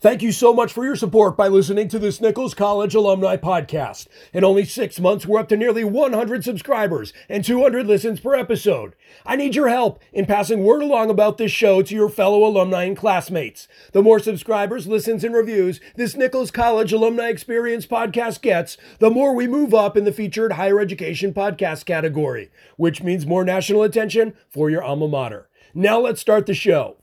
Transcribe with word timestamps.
Thank 0.00 0.22
you 0.22 0.30
so 0.30 0.54
much 0.54 0.72
for 0.72 0.84
your 0.84 0.94
support 0.94 1.36
by 1.36 1.48
listening 1.48 1.88
to 1.88 1.98
this 1.98 2.20
Nichols 2.20 2.54
College 2.54 2.94
Alumni 2.94 3.36
Podcast. 3.36 4.06
In 4.32 4.44
only 4.44 4.64
six 4.64 5.00
months, 5.00 5.26
we're 5.26 5.40
up 5.40 5.48
to 5.48 5.56
nearly 5.56 5.82
100 5.82 6.44
subscribers 6.44 7.12
and 7.28 7.44
200 7.44 7.84
listens 7.84 8.20
per 8.20 8.36
episode. 8.36 8.94
I 9.26 9.34
need 9.34 9.56
your 9.56 9.68
help 9.68 9.98
in 10.12 10.24
passing 10.24 10.62
word 10.62 10.82
along 10.82 11.10
about 11.10 11.36
this 11.36 11.50
show 11.50 11.82
to 11.82 11.94
your 11.96 12.08
fellow 12.08 12.44
alumni 12.44 12.84
and 12.84 12.96
classmates. 12.96 13.66
The 13.90 14.00
more 14.00 14.20
subscribers, 14.20 14.86
listens, 14.86 15.24
and 15.24 15.34
reviews 15.34 15.80
this 15.96 16.14
Nichols 16.14 16.52
College 16.52 16.92
Alumni 16.92 17.26
Experience 17.26 17.84
podcast 17.84 18.40
gets, 18.40 18.76
the 19.00 19.10
more 19.10 19.34
we 19.34 19.48
move 19.48 19.74
up 19.74 19.96
in 19.96 20.04
the 20.04 20.12
featured 20.12 20.52
higher 20.52 20.78
education 20.78 21.34
podcast 21.34 21.86
category, 21.86 22.52
which 22.76 23.02
means 23.02 23.26
more 23.26 23.44
national 23.44 23.82
attention 23.82 24.34
for 24.48 24.70
your 24.70 24.84
alma 24.84 25.08
mater. 25.08 25.48
Now 25.74 25.98
let's 25.98 26.20
start 26.20 26.46
the 26.46 26.54
show. 26.54 26.98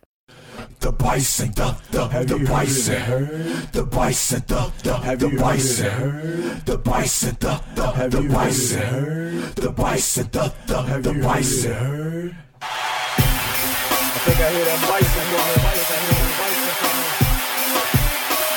The 0.80 0.92
bison, 0.92 1.52
the 1.52 1.76
the 1.92 2.08
the 2.26 2.38
bison, 2.46 3.02
the 3.72 3.84
bison, 3.84 4.44
the 4.48 4.72
the 4.84 5.16
the 5.16 5.30
bison, 5.38 6.62
the 6.66 6.78
bison, 6.78 7.38
the 7.40 7.62
the 7.76 8.08
the 8.10 8.22
bison, 8.30 9.54
the 9.56 9.72
bison, 9.72 10.30
the 10.32 10.54
the 10.68 10.82
the 11.02 11.14
bison. 11.22 12.36
I 12.62 12.68
think 14.26 14.40
I 14.40 14.50
hear 14.52 14.66
that 14.66 14.82
bison 14.90 15.26
coming. 15.32 15.58
I 15.58 15.74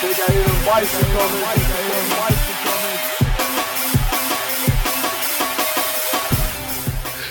think 0.00 0.18
I 0.18 0.32
hear 0.32 0.44
them 0.44 0.58
bison 0.68 1.06
coming. 1.14 1.42
I 1.42 1.54
think 1.54 1.68
I 1.68 1.80
hear 1.82 1.94
them 1.94 2.08
bison 2.18 2.48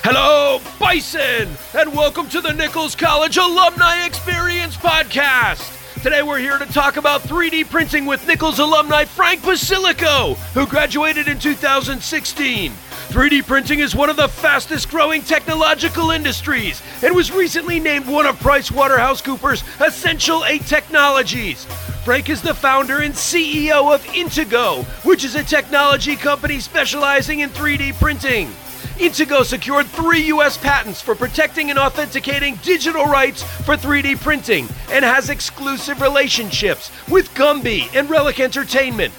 Hello, 0.10 0.47
Bison, 0.88 1.50
and 1.74 1.94
welcome 1.94 2.30
to 2.30 2.40
the 2.40 2.54
Nichols 2.54 2.96
College 2.96 3.36
Alumni 3.36 4.06
Experience 4.06 4.78
Podcast. 4.78 6.02
Today 6.02 6.24
we're 6.24 6.40
here 6.40 6.58
to 6.58 6.66
talk 6.68 6.96
about 6.96 7.20
3D 7.24 7.70
printing 7.70 8.06
with 8.06 8.26
Nichols 8.26 8.60
alumni 8.60 9.04
Frank 9.04 9.42
Posillico, 9.42 10.36
who 10.54 10.66
graduated 10.66 11.28
in 11.28 11.40
2016. 11.40 12.72
3D 12.72 13.46
printing 13.46 13.80
is 13.80 13.98
one 13.98 14.10
of 14.10 14.16
the 14.16 14.30
fastest 14.30 14.90
growing 14.90 15.22
technological 15.24 16.12
industries 16.12 16.82
and 17.04 17.14
was 17.14 17.34
recently 17.34 17.82
named 17.82 18.08
one 18.08 18.26
of 18.26 18.40
PricewaterhouseCoopers' 18.40 19.86
Essential 19.86 20.46
8 20.46 20.66
Technologies. 20.66 21.66
Frank 22.06 22.30
is 22.30 22.42
the 22.42 22.54
founder 22.54 23.00
and 23.00 23.14
CEO 23.14 23.94
of 23.94 24.02
Intigo, 24.06 24.86
which 25.04 25.26
is 25.26 25.36
a 25.36 25.44
technology 25.44 26.16
company 26.16 26.62
specializing 26.62 27.42
in 27.42 27.50
3D 27.50 28.00
printing. 28.00 28.50
Intigo 28.98 29.46
secured 29.46 29.86
three 29.86 30.22
U.S. 30.22 30.58
patents 30.58 31.02
for 31.02 31.14
protecting 31.14 31.70
and 31.70 31.78
authenticating 31.78 32.56
digital 32.64 33.06
rights 33.06 33.44
for 33.44 33.76
3D 33.76 34.20
printing 34.20 34.68
and 34.90 35.06
has 35.06 35.30
exclusive 35.30 36.02
relationships 36.02 36.90
with 37.08 37.32
Gumby 37.36 37.94
and 37.96 38.10
Relic 38.10 38.40
Entertainment. 38.40 39.14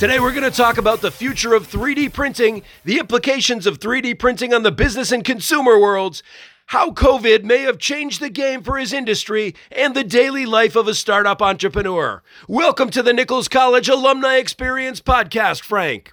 Today, 0.00 0.18
we're 0.18 0.32
going 0.32 0.42
to 0.42 0.50
talk 0.50 0.78
about 0.78 1.00
the 1.00 1.12
future 1.12 1.54
of 1.54 1.70
3D 1.70 2.12
printing, 2.12 2.64
the 2.84 2.98
implications 2.98 3.68
of 3.68 3.78
3D 3.78 4.18
printing 4.18 4.52
on 4.52 4.64
the 4.64 4.72
business 4.72 5.12
and 5.12 5.24
consumer 5.24 5.78
worlds, 5.78 6.24
how 6.66 6.90
COVID 6.90 7.44
may 7.44 7.60
have 7.60 7.78
changed 7.78 8.20
the 8.20 8.30
game 8.30 8.64
for 8.64 8.78
his 8.78 8.92
industry, 8.92 9.54
and 9.70 9.94
the 9.94 10.02
daily 10.02 10.44
life 10.44 10.74
of 10.74 10.88
a 10.88 10.94
startup 10.94 11.40
entrepreneur. 11.40 12.20
Welcome 12.48 12.90
to 12.90 13.02
the 13.02 13.12
Nichols 13.12 13.46
College 13.46 13.88
Alumni 13.88 14.38
Experience 14.38 15.00
Podcast, 15.00 15.60
Frank. 15.60 16.12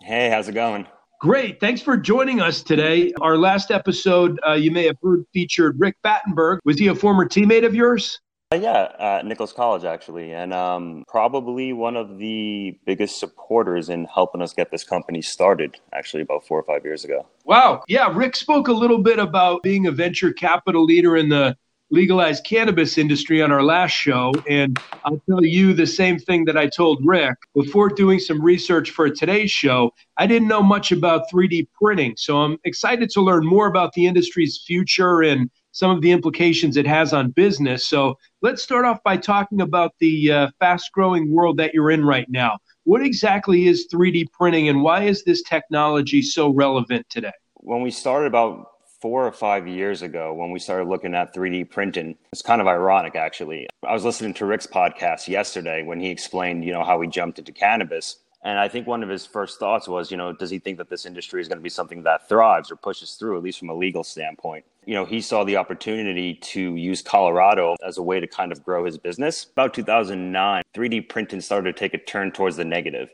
Hey, 0.00 0.30
how's 0.30 0.46
it 0.46 0.54
going? 0.54 0.86
Great. 1.20 1.60
Thanks 1.60 1.80
for 1.80 1.96
joining 1.96 2.40
us 2.40 2.62
today. 2.62 3.10
Our 3.22 3.38
last 3.38 3.70
episode, 3.70 4.38
uh, 4.46 4.52
you 4.52 4.70
may 4.70 4.84
have 4.84 4.96
heard, 5.02 5.24
featured 5.32 5.80
Rick 5.80 5.96
Battenberg. 6.02 6.60
Was 6.64 6.78
he 6.78 6.88
a 6.88 6.94
former 6.94 7.26
teammate 7.26 7.64
of 7.64 7.74
yours? 7.74 8.20
Uh, 8.52 8.56
yeah, 8.56 8.92
at 9.00 9.26
Nichols 9.26 9.52
College, 9.52 9.84
actually, 9.84 10.32
and 10.32 10.52
um, 10.52 11.04
probably 11.08 11.72
one 11.72 11.96
of 11.96 12.18
the 12.18 12.78
biggest 12.84 13.18
supporters 13.18 13.88
in 13.88 14.04
helping 14.04 14.40
us 14.40 14.52
get 14.52 14.70
this 14.70 14.84
company 14.84 15.20
started, 15.20 15.80
actually, 15.92 16.22
about 16.22 16.46
four 16.46 16.60
or 16.60 16.62
five 16.62 16.84
years 16.84 17.02
ago. 17.04 17.26
Wow. 17.44 17.82
Yeah, 17.88 18.12
Rick 18.14 18.36
spoke 18.36 18.68
a 18.68 18.72
little 18.72 18.98
bit 18.98 19.18
about 19.18 19.62
being 19.62 19.86
a 19.86 19.90
venture 19.90 20.32
capital 20.32 20.84
leader 20.84 21.16
in 21.16 21.28
the 21.28 21.56
legalized 21.90 22.44
cannabis 22.44 22.98
industry 22.98 23.42
on 23.42 23.52
our 23.52 23.62
last 23.62 23.92
show. 23.92 24.32
And 24.48 24.78
I'll 25.04 25.20
tell 25.28 25.44
you 25.44 25.72
the 25.72 25.86
same 25.86 26.18
thing 26.18 26.44
that 26.46 26.56
I 26.56 26.66
told 26.66 27.00
Rick. 27.04 27.36
Before 27.54 27.88
doing 27.88 28.18
some 28.18 28.42
research 28.42 28.90
for 28.90 29.08
today's 29.08 29.50
show, 29.50 29.92
I 30.16 30.26
didn't 30.26 30.48
know 30.48 30.62
much 30.62 30.92
about 30.92 31.22
3D 31.32 31.68
printing. 31.80 32.14
So 32.16 32.38
I'm 32.38 32.58
excited 32.64 33.10
to 33.10 33.20
learn 33.20 33.46
more 33.46 33.66
about 33.66 33.92
the 33.92 34.06
industry's 34.06 34.62
future 34.66 35.22
and 35.22 35.50
some 35.72 35.90
of 35.90 36.00
the 36.00 36.10
implications 36.10 36.76
it 36.76 36.86
has 36.86 37.12
on 37.12 37.30
business. 37.30 37.86
So 37.86 38.16
let's 38.40 38.62
start 38.62 38.86
off 38.86 39.02
by 39.04 39.18
talking 39.18 39.60
about 39.60 39.92
the 40.00 40.32
uh, 40.32 40.48
fast 40.58 40.90
growing 40.92 41.30
world 41.30 41.58
that 41.58 41.74
you're 41.74 41.90
in 41.90 42.04
right 42.04 42.26
now. 42.30 42.56
What 42.84 43.02
exactly 43.02 43.66
is 43.66 43.86
3D 43.92 44.32
printing 44.32 44.68
and 44.68 44.82
why 44.82 45.02
is 45.02 45.22
this 45.24 45.42
technology 45.42 46.22
so 46.22 46.48
relevant 46.50 47.06
today? 47.10 47.32
When 47.54 47.82
we 47.82 47.90
started 47.90 48.28
about 48.28 48.68
four 49.06 49.24
or 49.24 49.30
five 49.30 49.68
years 49.68 50.02
ago 50.02 50.34
when 50.34 50.50
we 50.50 50.58
started 50.58 50.88
looking 50.88 51.14
at 51.14 51.32
3D 51.32 51.70
printing. 51.70 52.16
It's 52.32 52.42
kind 52.42 52.60
of 52.60 52.66
ironic, 52.66 53.14
actually. 53.14 53.68
I 53.86 53.94
was 53.94 54.04
listening 54.04 54.34
to 54.34 54.46
Rick's 54.46 54.66
podcast 54.66 55.28
yesterday 55.28 55.84
when 55.84 56.00
he 56.00 56.10
explained, 56.10 56.64
you 56.64 56.72
know, 56.72 56.82
how 56.82 57.00
he 57.00 57.06
jumped 57.06 57.38
into 57.38 57.52
cannabis. 57.52 58.16
And 58.42 58.58
I 58.58 58.66
think 58.66 58.88
one 58.88 59.04
of 59.04 59.08
his 59.08 59.24
first 59.24 59.60
thoughts 59.60 59.86
was, 59.86 60.10
you 60.10 60.16
know, 60.16 60.32
does 60.32 60.50
he 60.50 60.58
think 60.58 60.78
that 60.78 60.90
this 60.90 61.06
industry 61.06 61.40
is 61.40 61.46
going 61.46 61.58
to 61.58 61.62
be 61.62 61.68
something 61.68 62.02
that 62.02 62.28
thrives 62.28 62.68
or 62.68 62.74
pushes 62.74 63.14
through, 63.14 63.36
at 63.36 63.44
least 63.44 63.60
from 63.60 63.68
a 63.68 63.74
legal 63.74 64.02
standpoint? 64.02 64.64
You 64.86 64.94
know, 64.94 65.04
he 65.04 65.20
saw 65.20 65.44
the 65.44 65.56
opportunity 65.56 66.34
to 66.34 66.74
use 66.74 67.00
Colorado 67.00 67.76
as 67.86 67.98
a 67.98 68.02
way 68.02 68.18
to 68.18 68.26
kind 68.26 68.50
of 68.50 68.64
grow 68.64 68.86
his 68.86 68.98
business. 68.98 69.44
About 69.52 69.72
2009, 69.72 70.64
3D 70.74 71.08
printing 71.08 71.40
started 71.40 71.76
to 71.76 71.78
take 71.78 71.94
a 71.94 71.98
turn 71.98 72.32
towards 72.32 72.56
the 72.56 72.64
negative 72.64 73.10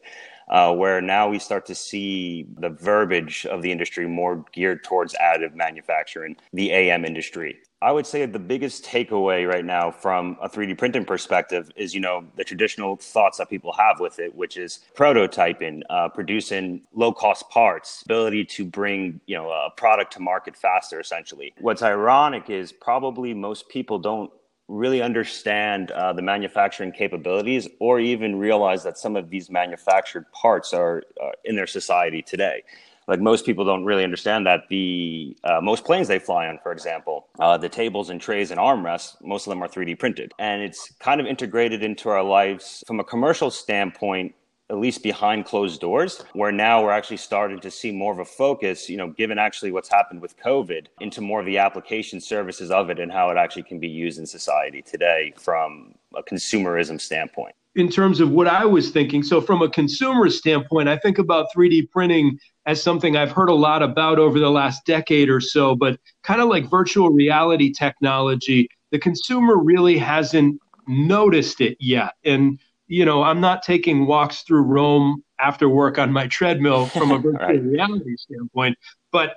uh, 0.53 0.73
where 0.73 1.01
now 1.01 1.29
we 1.29 1.39
start 1.39 1.65
to 1.67 1.75
see 1.75 2.47
the 2.59 2.69
verbiage 2.69 3.47
of 3.47 3.63
the 3.63 3.73
industry 3.73 4.07
more 4.07 4.45
geared 4.53 4.85
towards 4.85 5.15
additive 5.15 5.55
manufacturing, 5.55 6.37
the 6.53 6.71
AM 6.71 7.05
industry. 7.05 7.59
I 7.81 7.91
would 7.91 8.07
say 8.07 8.25
the 8.27 8.39
biggest 8.39 8.85
takeaway 8.85 9.49
right 9.49 9.65
now 9.65 9.91
from 9.91 10.37
a 10.41 10.49
3D 10.49 10.79
printing 10.79 11.05
perspective 11.05 11.69
is, 11.75 11.93
you 11.93 12.01
know, 12.01 12.25
the 12.37 12.45
traditional 12.45 12.97
thoughts 12.97 13.39
that 13.39 13.51
people 13.51 13.73
have 13.73 13.99
with 13.99 14.21
it, 14.21 14.33
which 14.37 14.57
is 14.57 14.81
prototyping, 14.95 15.81
uh, 15.91 16.09
producing 16.09 16.83
low 16.95 17.13
cost 17.13 17.51
parts, 17.51 18.03
ability 18.05 18.45
to 18.45 18.65
bring, 18.65 19.21
you 19.27 19.37
know, 19.37 19.51
a 19.51 19.71
product 19.77 20.13
to 20.13 20.21
market 20.21 20.55
faster, 20.55 21.01
essentially. 21.01 21.55
What's 21.59 21.83
ironic 21.83 22.51
is 22.51 22.71
probably 22.71 23.34
most 23.34 23.69
people 23.69 23.99
don't 23.99 24.31
really 24.72 25.03
understand 25.03 25.91
uh, 25.91 26.12
the 26.12 26.22
manufacturing 26.22 26.93
capabilities 26.93 27.69
or 27.78 28.00
even 28.00 28.37
realize 28.37 28.83
that 28.83 28.97
some 28.99 29.16
of 29.16 29.28
these 29.28 29.50
manufactured 29.50 30.25
parts 30.33 30.72
are 30.72 31.03
uh, 31.22 31.31
in 31.44 31.55
their 31.56 31.66
society 31.66 32.22
today. 32.22 32.62
Like 33.06 33.21
most 33.21 33.44
people 33.44 33.65
don't 33.65 33.84
really 33.84 34.05
understand 34.05 34.47
that 34.47 34.69
the 34.69 35.37
uh, 35.44 35.60
most 35.60 35.84
planes 35.84 36.09
they 36.09 36.19
fly 36.19 36.47
on 36.47 36.59
for 36.62 36.72
example 36.72 37.27
uh, 37.41 37.59
the 37.59 37.69
tables 37.69 38.10
and 38.10 38.21
trays 38.21 38.50
and 38.50 38.60
armrests 38.60 39.16
most 39.21 39.47
of 39.47 39.50
them 39.50 39.62
are 39.62 39.69
3d 39.69 39.99
printed. 39.99 40.33
And 40.38 40.62
it's 40.62 40.93
kind 41.00 41.21
of 41.21 41.27
integrated 41.27 41.83
into 41.83 42.09
our 42.09 42.22
lives 42.22 42.83
from 42.87 43.00
a 43.00 43.04
commercial 43.04 43.50
standpoint 43.50 44.34
at 44.72 44.78
least 44.78 45.03
behind 45.03 45.44
closed 45.44 45.83
doors, 45.83 46.25
where 46.33 46.50
now 46.50 46.83
we're 46.83 46.91
actually 46.91 47.19
starting 47.19 47.60
to 47.60 47.71
see 47.71 47.93
more 47.93 48.10
of 48.10 48.19
a 48.19 48.25
focus, 48.25 48.88
you 48.88 48.97
know, 48.97 49.09
given 49.09 49.38
actually 49.38 49.71
what's 49.71 49.91
happened 49.91 50.22
with 50.22 50.34
COVID, 50.38 50.87
into 51.00 51.21
more 51.21 51.41
of 51.41 51.47
the 51.47 51.59
application 51.59 52.19
services 52.21 52.71
of 52.71 52.88
it 52.88 52.99
and 52.99 53.12
how 53.12 53.28
it 53.28 53.37
actually 53.37 53.65
can 53.65 53.78
be 53.78 53.88
used 53.88 54.19
in 54.19 54.25
society 54.25 54.81
today 54.81 55.34
from 55.37 55.94
a 56.16 56.22
consumerism 56.22 56.99
standpoint. 56.99 57.55
In 57.75 57.91
terms 57.91 58.21
of 58.21 58.31
what 58.31 58.49
I 58.49 58.65
was 58.65 58.91
thinking, 58.91 59.22
so 59.22 59.43
from 59.43 59.60
a 59.60 59.69
consumer 59.69 60.31
standpoint, 60.31 60.89
I 60.89 60.97
think 60.97 61.19
about 61.19 61.49
3D 61.54 61.91
printing 61.91 62.39
as 62.65 62.83
something 62.83 63.15
I've 63.15 63.33
heard 63.33 63.50
a 63.50 63.54
lot 63.54 63.83
about 63.83 64.19
over 64.19 64.39
the 64.39 64.50
last 64.50 64.87
decade 64.87 65.28
or 65.28 65.41
so, 65.41 65.77
but 65.77 66.00
kind 66.22 66.41
of 66.41 66.49
like 66.49 66.71
virtual 66.71 67.10
reality 67.10 67.72
technology, 67.72 68.69
the 68.91 68.99
consumer 68.99 69.59
really 69.59 69.99
hasn't 69.99 70.59
noticed 70.87 71.60
it 71.60 71.77
yet. 71.78 72.15
And 72.25 72.59
you 72.92 73.06
know, 73.06 73.22
I'm 73.22 73.41
not 73.41 73.62
taking 73.62 74.04
walks 74.04 74.42
through 74.42 74.65
Rome 74.65 75.24
after 75.41 75.66
work 75.66 75.98
on 75.98 76.12
my 76.12 76.27
treadmill 76.27 76.84
from 76.84 77.10
a 77.10 77.16
virtual 77.27 77.33
right. 77.33 77.62
reality 77.62 78.15
standpoint, 78.18 78.77
but 79.10 79.36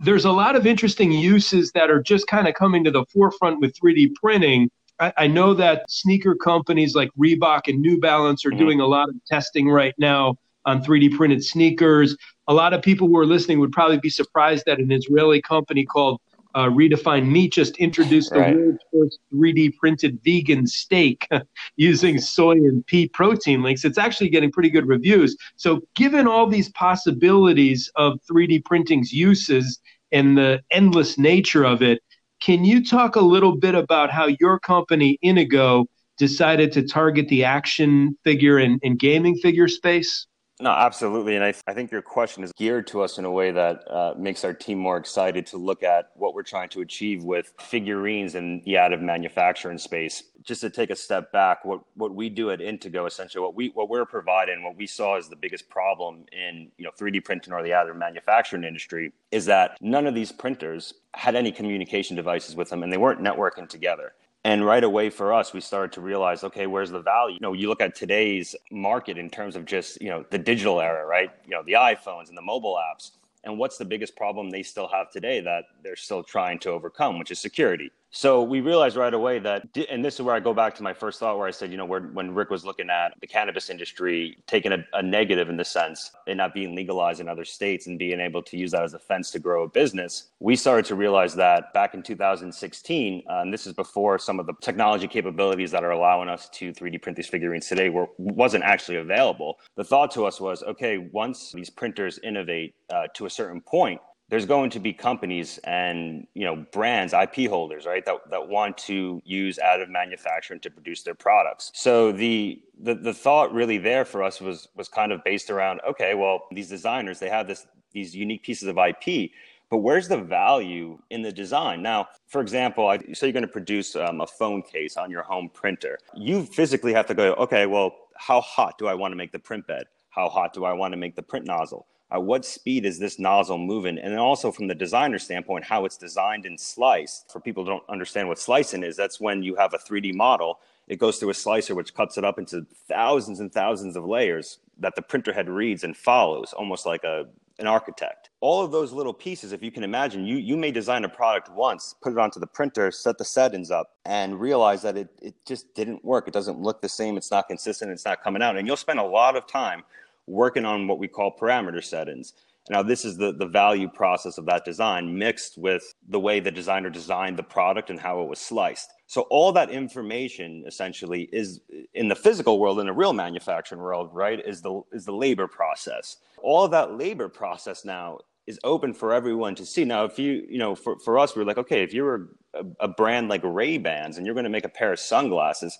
there's 0.00 0.26
a 0.26 0.30
lot 0.30 0.54
of 0.54 0.66
interesting 0.66 1.10
uses 1.10 1.72
that 1.72 1.90
are 1.90 2.02
just 2.02 2.26
kind 2.26 2.46
of 2.46 2.52
coming 2.52 2.84
to 2.84 2.90
the 2.90 3.06
forefront 3.06 3.58
with 3.58 3.74
3D 3.82 4.14
printing. 4.16 4.70
I, 4.98 5.14
I 5.16 5.26
know 5.28 5.54
that 5.54 5.90
sneaker 5.90 6.34
companies 6.34 6.94
like 6.94 7.08
Reebok 7.18 7.68
and 7.68 7.80
New 7.80 7.98
Balance 7.98 8.44
are 8.44 8.50
mm-hmm. 8.50 8.58
doing 8.58 8.80
a 8.82 8.86
lot 8.86 9.08
of 9.08 9.14
testing 9.26 9.70
right 9.70 9.94
now 9.96 10.36
on 10.66 10.84
3D 10.84 11.16
printed 11.16 11.42
sneakers. 11.42 12.14
A 12.48 12.54
lot 12.54 12.74
of 12.74 12.82
people 12.82 13.08
who 13.08 13.16
are 13.16 13.24
listening 13.24 13.60
would 13.60 13.72
probably 13.72 13.98
be 13.98 14.10
surprised 14.10 14.64
that 14.66 14.78
an 14.78 14.92
Israeli 14.92 15.40
company 15.40 15.86
called 15.86 16.20
uh, 16.54 16.66
Redefined 16.66 17.28
Meat 17.28 17.52
just 17.52 17.76
introduced 17.76 18.30
the 18.32 18.40
right. 18.40 18.56
world's 18.56 18.82
first 18.92 19.18
3D 19.32 19.76
printed 19.76 20.18
vegan 20.24 20.66
steak 20.66 21.28
using 21.76 22.18
soy 22.18 22.52
and 22.52 22.84
pea 22.86 23.08
protein 23.08 23.62
links. 23.62 23.84
It's 23.84 23.98
actually 23.98 24.30
getting 24.30 24.50
pretty 24.50 24.70
good 24.70 24.86
reviews. 24.86 25.36
So, 25.56 25.80
given 25.94 26.26
all 26.26 26.46
these 26.46 26.70
possibilities 26.70 27.90
of 27.96 28.18
3D 28.30 28.64
printing's 28.64 29.12
uses 29.12 29.80
and 30.12 30.36
the 30.36 30.60
endless 30.70 31.18
nature 31.18 31.64
of 31.64 31.82
it, 31.82 32.02
can 32.40 32.64
you 32.64 32.84
talk 32.84 33.16
a 33.16 33.20
little 33.20 33.56
bit 33.56 33.74
about 33.74 34.10
how 34.10 34.28
your 34.40 34.58
company, 34.58 35.18
Intigo, 35.24 35.86
decided 36.16 36.72
to 36.72 36.86
target 36.86 37.28
the 37.28 37.44
action 37.44 38.16
figure 38.24 38.58
and, 38.58 38.80
and 38.82 38.98
gaming 38.98 39.36
figure 39.36 39.68
space? 39.68 40.26
No, 40.60 40.70
absolutely. 40.70 41.36
And 41.36 41.44
I, 41.44 41.52
th- 41.52 41.62
I 41.66 41.72
think 41.72 41.90
your 41.90 42.02
question 42.02 42.44
is 42.44 42.52
geared 42.52 42.86
to 42.88 43.00
us 43.00 43.16
in 43.16 43.24
a 43.24 43.30
way 43.30 43.50
that 43.50 43.90
uh, 43.90 44.14
makes 44.18 44.44
our 44.44 44.52
team 44.52 44.78
more 44.78 44.98
excited 44.98 45.46
to 45.46 45.56
look 45.56 45.82
at 45.82 46.10
what 46.16 46.34
we're 46.34 46.42
trying 46.42 46.68
to 46.70 46.82
achieve 46.82 47.24
with 47.24 47.54
figurines 47.58 48.34
in 48.34 48.60
the 48.66 48.74
additive 48.74 49.00
manufacturing 49.00 49.78
space. 49.78 50.24
Just 50.42 50.60
to 50.60 50.68
take 50.68 50.90
a 50.90 50.96
step 50.96 51.32
back, 51.32 51.64
what, 51.64 51.80
what 51.94 52.14
we 52.14 52.28
do 52.28 52.50
at 52.50 52.58
Intigo, 52.58 53.06
essentially, 53.06 53.42
what, 53.42 53.54
we, 53.54 53.68
what 53.70 53.88
we're 53.88 54.04
providing, 54.04 54.62
what 54.62 54.76
we 54.76 54.86
saw 54.86 55.16
as 55.16 55.30
the 55.30 55.36
biggest 55.36 55.70
problem 55.70 56.26
in 56.30 56.70
you 56.76 56.84
know, 56.84 56.90
3D 56.98 57.24
printing 57.24 57.54
or 57.54 57.62
the 57.62 57.70
additive 57.70 57.96
manufacturing 57.96 58.64
industry 58.64 59.12
is 59.30 59.46
that 59.46 59.78
none 59.80 60.06
of 60.06 60.14
these 60.14 60.30
printers 60.30 60.92
had 61.14 61.36
any 61.36 61.52
communication 61.52 62.16
devices 62.16 62.54
with 62.54 62.68
them 62.68 62.82
and 62.82 62.92
they 62.92 62.98
weren't 62.98 63.20
networking 63.20 63.66
together. 63.66 64.12
And 64.44 64.64
right 64.64 64.82
away 64.82 65.10
for 65.10 65.34
us, 65.34 65.52
we 65.52 65.60
started 65.60 65.92
to 65.92 66.00
realize, 66.00 66.44
okay, 66.44 66.66
where's 66.66 66.90
the 66.90 67.00
value? 67.00 67.34
You 67.34 67.40
know, 67.40 67.52
you 67.52 67.68
look 67.68 67.82
at 67.82 67.94
today's 67.94 68.56
market 68.70 69.18
in 69.18 69.28
terms 69.28 69.54
of 69.54 69.66
just, 69.66 70.00
you 70.00 70.08
know, 70.08 70.24
the 70.30 70.38
digital 70.38 70.80
era, 70.80 71.04
right? 71.04 71.30
You 71.44 71.50
know, 71.50 71.62
the 71.62 71.74
iPhones 71.74 72.28
and 72.28 72.38
the 72.38 72.42
mobile 72.42 72.78
apps. 72.78 73.10
And 73.44 73.58
what's 73.58 73.76
the 73.76 73.84
biggest 73.84 74.16
problem 74.16 74.48
they 74.48 74.62
still 74.62 74.88
have 74.88 75.10
today 75.10 75.40
that 75.40 75.64
they're 75.82 75.96
still 75.96 76.22
trying 76.22 76.58
to 76.60 76.70
overcome, 76.70 77.18
which 77.18 77.30
is 77.30 77.38
security. 77.38 77.90
So 78.12 78.42
we 78.42 78.60
realized 78.60 78.96
right 78.96 79.14
away 79.14 79.38
that, 79.38 79.68
and 79.88 80.04
this 80.04 80.14
is 80.14 80.22
where 80.22 80.34
I 80.34 80.40
go 80.40 80.52
back 80.52 80.74
to 80.76 80.82
my 80.82 80.92
first 80.92 81.20
thought, 81.20 81.38
where 81.38 81.46
I 81.46 81.52
said, 81.52 81.70
you 81.70 81.76
know, 81.76 81.84
where, 81.84 82.00
when 82.00 82.34
Rick 82.34 82.50
was 82.50 82.64
looking 82.64 82.90
at 82.90 83.14
the 83.20 83.26
cannabis 83.26 83.70
industry 83.70 84.36
taking 84.48 84.72
a, 84.72 84.84
a 84.94 85.02
negative 85.02 85.48
in 85.48 85.56
the 85.56 85.64
sense 85.64 86.10
and 86.26 86.36
not 86.36 86.52
being 86.52 86.74
legalized 86.74 87.20
in 87.20 87.28
other 87.28 87.44
states 87.44 87.86
and 87.86 88.00
being 88.00 88.18
able 88.18 88.42
to 88.42 88.56
use 88.56 88.72
that 88.72 88.82
as 88.82 88.94
a 88.94 88.98
fence 88.98 89.30
to 89.30 89.38
grow 89.38 89.62
a 89.62 89.68
business, 89.68 90.30
we 90.40 90.56
started 90.56 90.84
to 90.86 90.96
realize 90.96 91.36
that 91.36 91.72
back 91.72 91.94
in 91.94 92.02
2016, 92.02 93.22
uh, 93.30 93.32
and 93.34 93.54
this 93.54 93.64
is 93.64 93.72
before 93.72 94.18
some 94.18 94.40
of 94.40 94.46
the 94.46 94.54
technology 94.60 95.06
capabilities 95.06 95.70
that 95.70 95.84
are 95.84 95.92
allowing 95.92 96.28
us 96.28 96.48
to 96.48 96.72
3D 96.72 97.00
print 97.00 97.16
these 97.16 97.28
figurines 97.28 97.68
today 97.68 97.90
were 97.90 98.08
wasn't 98.18 98.64
actually 98.64 98.96
available. 98.96 99.58
The 99.76 99.84
thought 99.84 100.10
to 100.12 100.26
us 100.26 100.40
was, 100.40 100.64
okay, 100.64 100.98
once 101.12 101.52
these 101.52 101.70
printers 101.70 102.18
innovate 102.24 102.74
uh, 102.92 103.06
to 103.14 103.26
a 103.26 103.30
certain 103.30 103.60
point, 103.60 104.00
there's 104.30 104.46
going 104.46 104.70
to 104.70 104.78
be 104.78 104.92
companies 104.92 105.58
and 105.64 106.26
you 106.34 106.44
know 106.44 106.56
brands 106.72 107.12
ip 107.12 107.34
holders 107.48 107.84
right 107.84 108.06
that, 108.06 108.16
that 108.30 108.48
want 108.48 108.78
to 108.78 109.20
use 109.24 109.58
additive 109.62 109.90
manufacturing 109.90 110.60
to 110.60 110.70
produce 110.70 111.02
their 111.02 111.14
products. 111.14 111.70
So 111.74 112.12
the, 112.12 112.62
the 112.80 112.94
the 112.94 113.12
thought 113.12 113.52
really 113.52 113.76
there 113.76 114.04
for 114.04 114.22
us 114.22 114.40
was 114.40 114.68
was 114.76 114.88
kind 114.88 115.12
of 115.12 115.22
based 115.24 115.50
around 115.50 115.80
okay 115.86 116.14
well 116.14 116.46
these 116.52 116.68
designers 116.68 117.18
they 117.18 117.28
have 117.28 117.46
this 117.46 117.66
these 117.92 118.14
unique 118.14 118.42
pieces 118.42 118.68
of 118.68 118.78
ip 118.78 119.30
but 119.68 119.78
where's 119.78 120.08
the 120.08 120.18
value 120.18 120.98
in 121.10 121.22
the 121.22 121.32
design? 121.32 121.82
Now 121.82 122.08
for 122.28 122.40
example 122.40 122.88
I, 122.88 122.98
say 123.12 123.26
you're 123.26 123.32
going 123.32 123.42
to 123.42 123.48
produce 123.48 123.96
um, 123.96 124.20
a 124.20 124.26
phone 124.26 124.62
case 124.62 124.96
on 124.96 125.10
your 125.10 125.22
home 125.22 125.50
printer. 125.52 125.98
You 126.14 126.44
physically 126.44 126.92
have 126.92 127.06
to 127.06 127.14
go 127.14 127.34
okay 127.34 127.66
well 127.66 127.96
how 128.16 128.42
hot 128.42 128.76
do 128.76 128.86
i 128.86 128.92
want 128.92 129.12
to 129.12 129.16
make 129.16 129.32
the 129.32 129.38
print 129.38 129.66
bed? 129.66 129.84
How 130.10 130.28
hot 130.28 130.52
do 130.52 130.64
i 130.64 130.72
want 130.72 130.92
to 130.92 130.96
make 130.96 131.16
the 131.16 131.22
print 131.22 131.46
nozzle 131.46 131.86
at 132.12 132.22
what 132.22 132.44
speed 132.44 132.84
is 132.84 132.98
this 132.98 133.18
nozzle 133.18 133.58
moving? 133.58 133.98
And 133.98 134.12
then 134.12 134.18
also 134.18 134.50
from 134.50 134.66
the 134.66 134.74
designer 134.74 135.18
standpoint, 135.18 135.64
how 135.64 135.84
it's 135.84 135.96
designed 135.96 136.46
and 136.46 136.58
sliced. 136.58 137.30
For 137.30 137.40
people 137.40 137.64
who 137.64 137.70
don't 137.70 137.88
understand 137.88 138.28
what 138.28 138.38
slicing 138.38 138.82
is, 138.82 138.96
that's 138.96 139.20
when 139.20 139.42
you 139.42 139.54
have 139.56 139.74
a 139.74 139.78
3D 139.78 140.14
model. 140.14 140.58
It 140.88 140.98
goes 140.98 141.18
through 141.18 141.30
a 141.30 141.34
slicer, 141.34 141.74
which 141.74 141.94
cuts 141.94 142.18
it 142.18 142.24
up 142.24 142.38
into 142.38 142.66
thousands 142.88 143.38
and 143.38 143.52
thousands 143.52 143.96
of 143.96 144.04
layers 144.04 144.58
that 144.78 144.96
the 144.96 145.02
printer 145.02 145.32
head 145.32 145.48
reads 145.48 145.84
and 145.84 145.96
follows, 145.96 146.52
almost 146.52 146.84
like 146.84 147.04
a 147.04 147.26
an 147.60 147.66
architect. 147.66 148.30
All 148.40 148.64
of 148.64 148.72
those 148.72 148.92
little 148.92 149.12
pieces, 149.12 149.52
if 149.52 149.62
you 149.62 149.70
can 149.70 149.84
imagine, 149.84 150.24
you, 150.24 150.38
you 150.38 150.56
may 150.56 150.70
design 150.70 151.04
a 151.04 151.08
product 151.08 151.50
once, 151.50 151.94
put 152.00 152.12
it 152.12 152.18
onto 152.18 152.40
the 152.40 152.46
printer, 152.46 152.90
set 152.90 153.18
the 153.18 153.24
settings 153.24 153.70
up, 153.70 153.96
and 154.06 154.40
realize 154.40 154.82
that 154.82 154.96
it, 154.96 155.10
it 155.20 155.34
just 155.46 155.72
didn't 155.74 156.02
work. 156.04 156.26
It 156.26 156.32
doesn't 156.32 156.58
look 156.58 156.80
the 156.80 156.88
same. 156.88 157.16
It's 157.16 157.30
not 157.30 157.48
consistent. 157.48 157.90
It's 157.90 158.04
not 158.04 158.22
coming 158.22 158.42
out. 158.42 158.56
And 158.56 158.66
you'll 158.66 158.76
spend 158.76 158.98
a 158.98 159.04
lot 159.04 159.36
of 159.36 159.46
time 159.46 159.84
working 160.26 160.64
on 160.64 160.86
what 160.86 160.98
we 160.98 161.08
call 161.08 161.36
parameter 161.40 161.82
settings. 161.82 162.32
Now, 162.68 162.82
this 162.82 163.04
is 163.04 163.16
the, 163.16 163.32
the 163.32 163.46
value 163.46 163.88
process 163.88 164.38
of 164.38 164.46
that 164.46 164.64
design 164.64 165.18
mixed 165.18 165.58
with 165.58 165.94
the 166.08 166.20
way 166.20 166.38
the 166.38 166.52
designer 166.52 166.90
designed 166.90 167.36
the 167.36 167.42
product 167.42 167.90
and 167.90 167.98
how 167.98 168.22
it 168.22 168.28
was 168.28 168.38
sliced. 168.38 168.92
So, 169.06 169.22
all 169.22 169.50
that 169.52 169.70
information 169.70 170.64
essentially 170.66 171.28
is 171.32 171.60
in 171.94 172.06
the 172.06 172.14
physical 172.14 172.60
world, 172.60 172.78
in 172.78 172.86
the 172.86 172.92
real 172.92 173.12
manufacturing 173.12 173.80
world, 173.80 174.10
right, 174.12 174.40
is 174.46 174.60
the, 174.62 174.82
is 174.92 175.04
the 175.04 175.12
labor 175.12 175.48
process. 175.48 176.18
All 176.42 176.68
that 176.68 176.96
labor 176.96 177.28
process 177.28 177.84
now 177.84 178.18
is 178.46 178.60
open 178.62 178.92
for 178.94 179.12
everyone 179.12 179.54
to 179.56 179.66
see. 179.66 179.84
Now, 179.84 180.04
if 180.04 180.18
you, 180.18 180.46
you 180.48 180.58
know, 180.58 180.74
for, 180.74 180.98
for 180.98 181.18
us, 181.18 181.34
we're 181.34 181.44
like, 181.44 181.58
okay, 181.58 181.82
if 181.82 181.92
you're 181.92 182.28
a, 182.54 182.64
a 182.80 182.88
brand 182.88 183.28
like 183.28 183.42
Ray-Bans 183.42 184.16
and 184.16 184.26
you're 184.26 184.34
going 184.34 184.44
to 184.44 184.50
make 184.50 184.64
a 184.64 184.68
pair 184.68 184.92
of 184.92 185.00
sunglasses, 185.00 185.78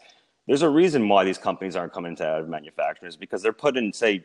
there's 0.50 0.62
a 0.62 0.68
reason 0.68 1.08
why 1.08 1.22
these 1.22 1.38
companies 1.38 1.76
aren't 1.76 1.92
coming 1.92 2.10
into 2.10 2.24
additive 2.24 2.48
manufacturers 2.48 3.16
because 3.16 3.40
they're 3.40 3.52
putting, 3.52 3.92
say, 3.92 4.24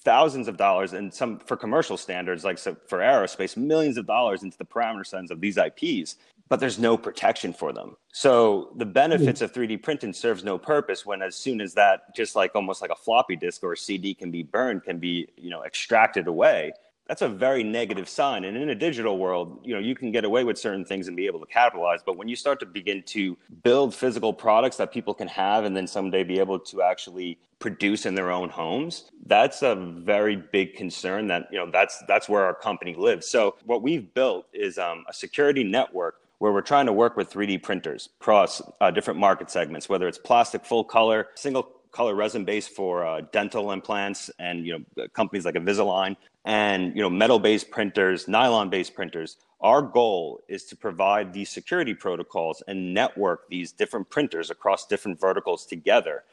thousands 0.00 0.48
of 0.48 0.56
dollars 0.56 0.94
and 0.94 1.14
some 1.14 1.38
for 1.38 1.56
commercial 1.56 1.96
standards 1.96 2.44
like 2.44 2.58
so 2.58 2.76
for 2.88 2.98
aerospace 2.98 3.56
millions 3.56 3.96
of 3.96 4.04
dollars 4.04 4.42
into 4.42 4.58
the 4.58 4.64
parameter 4.64 5.06
sends 5.06 5.30
of 5.30 5.40
these 5.40 5.56
ips 5.56 6.16
but 6.48 6.58
there's 6.60 6.78
no 6.78 6.96
protection 6.98 7.52
for 7.54 7.72
them. 7.72 7.96
So 8.12 8.72
the 8.76 8.84
benefits 8.84 9.40
of 9.40 9.52
3d 9.52 9.82
printing 9.82 10.12
serves 10.12 10.42
no 10.42 10.58
purpose 10.58 11.06
when 11.06 11.22
as 11.22 11.36
soon 11.36 11.60
as 11.60 11.72
that 11.74 12.14
just 12.14 12.34
like 12.34 12.50
almost 12.56 12.82
like 12.82 12.90
a 12.90 12.96
floppy 12.96 13.36
disk 13.36 13.62
or 13.62 13.72
a 13.72 13.76
cd 13.76 14.12
can 14.12 14.32
be 14.32 14.42
burned 14.42 14.82
can 14.82 14.98
be 14.98 15.28
you 15.36 15.50
know 15.50 15.62
extracted 15.62 16.26
away 16.26 16.72
that's 17.06 17.22
a 17.22 17.28
very 17.28 17.62
negative 17.62 18.08
sign. 18.08 18.44
And 18.44 18.56
in 18.56 18.70
a 18.70 18.74
digital 18.74 19.18
world 19.18 19.60
you 19.62 19.74
know 19.74 19.80
you 19.80 19.94
can 19.94 20.10
get 20.12 20.24
away 20.24 20.44
with 20.44 20.58
certain 20.58 20.84
things 20.84 21.08
and 21.08 21.16
be 21.16 21.26
able 21.26 21.40
to 21.40 21.46
capitalize. 21.46 22.00
But 22.04 22.16
when 22.16 22.28
you 22.28 22.36
start 22.36 22.60
to 22.60 22.66
begin 22.66 23.02
to 23.04 23.36
build 23.62 23.94
physical 23.94 24.32
products 24.32 24.76
that 24.78 24.92
people 24.92 25.14
can 25.14 25.28
have 25.28 25.64
and 25.64 25.76
then 25.76 25.86
someday 25.86 26.24
be 26.24 26.38
able 26.38 26.58
to 26.58 26.82
actually 26.82 27.38
produce 27.58 28.04
in 28.04 28.14
their 28.14 28.30
own 28.30 28.50
homes 28.50 29.10
that's 29.26 29.62
a 29.62 29.74
very 29.74 30.36
big 30.36 30.74
concern 30.74 31.26
that 31.28 31.48
you 31.50 31.58
know 31.58 31.70
that's 31.70 32.02
that's 32.06 32.28
where 32.28 32.44
our 32.44 32.54
company 32.54 32.94
lives. 32.94 33.26
So 33.26 33.56
what 33.64 33.82
we've 33.82 34.12
built 34.14 34.46
is 34.52 34.78
um, 34.78 35.04
a 35.08 35.12
security 35.12 35.64
network 35.64 36.20
where 36.38 36.52
we're 36.52 36.62
trying 36.62 36.86
to 36.86 36.92
work 36.92 37.16
with 37.16 37.30
3d 37.30 37.62
printers 37.62 38.10
across 38.20 38.60
uh, 38.80 38.90
different 38.90 39.18
market 39.18 39.50
segments 39.50 39.88
whether 39.88 40.08
it's 40.08 40.18
plastic 40.18 40.64
full 40.64 40.84
color 40.84 41.28
single 41.34 41.70
color 41.90 42.14
resin 42.14 42.44
base 42.44 42.66
for 42.66 43.06
uh, 43.06 43.20
dental 43.32 43.70
implants 43.70 44.30
and 44.38 44.66
you 44.66 44.72
know 44.96 45.06
companies 45.14 45.44
like 45.44 45.54
Invisalign 45.54 46.16
and 46.44 46.94
you 46.94 47.02
know 47.02 47.10
metal 47.10 47.38
based 47.38 47.70
printers, 47.70 48.28
nylon 48.28 48.70
based 48.70 48.94
printers. 48.94 49.36
Our 49.60 49.80
goal 49.80 50.42
is 50.48 50.64
to 50.66 50.76
provide 50.76 51.32
these 51.32 51.48
security 51.48 51.94
protocols 51.94 52.62
and 52.68 52.92
network 52.92 53.48
these 53.48 53.72
different 53.72 54.10
printers 54.10 54.50
across 54.50 54.86
different 54.86 55.18
verticals 55.18 55.64
together 55.64 56.24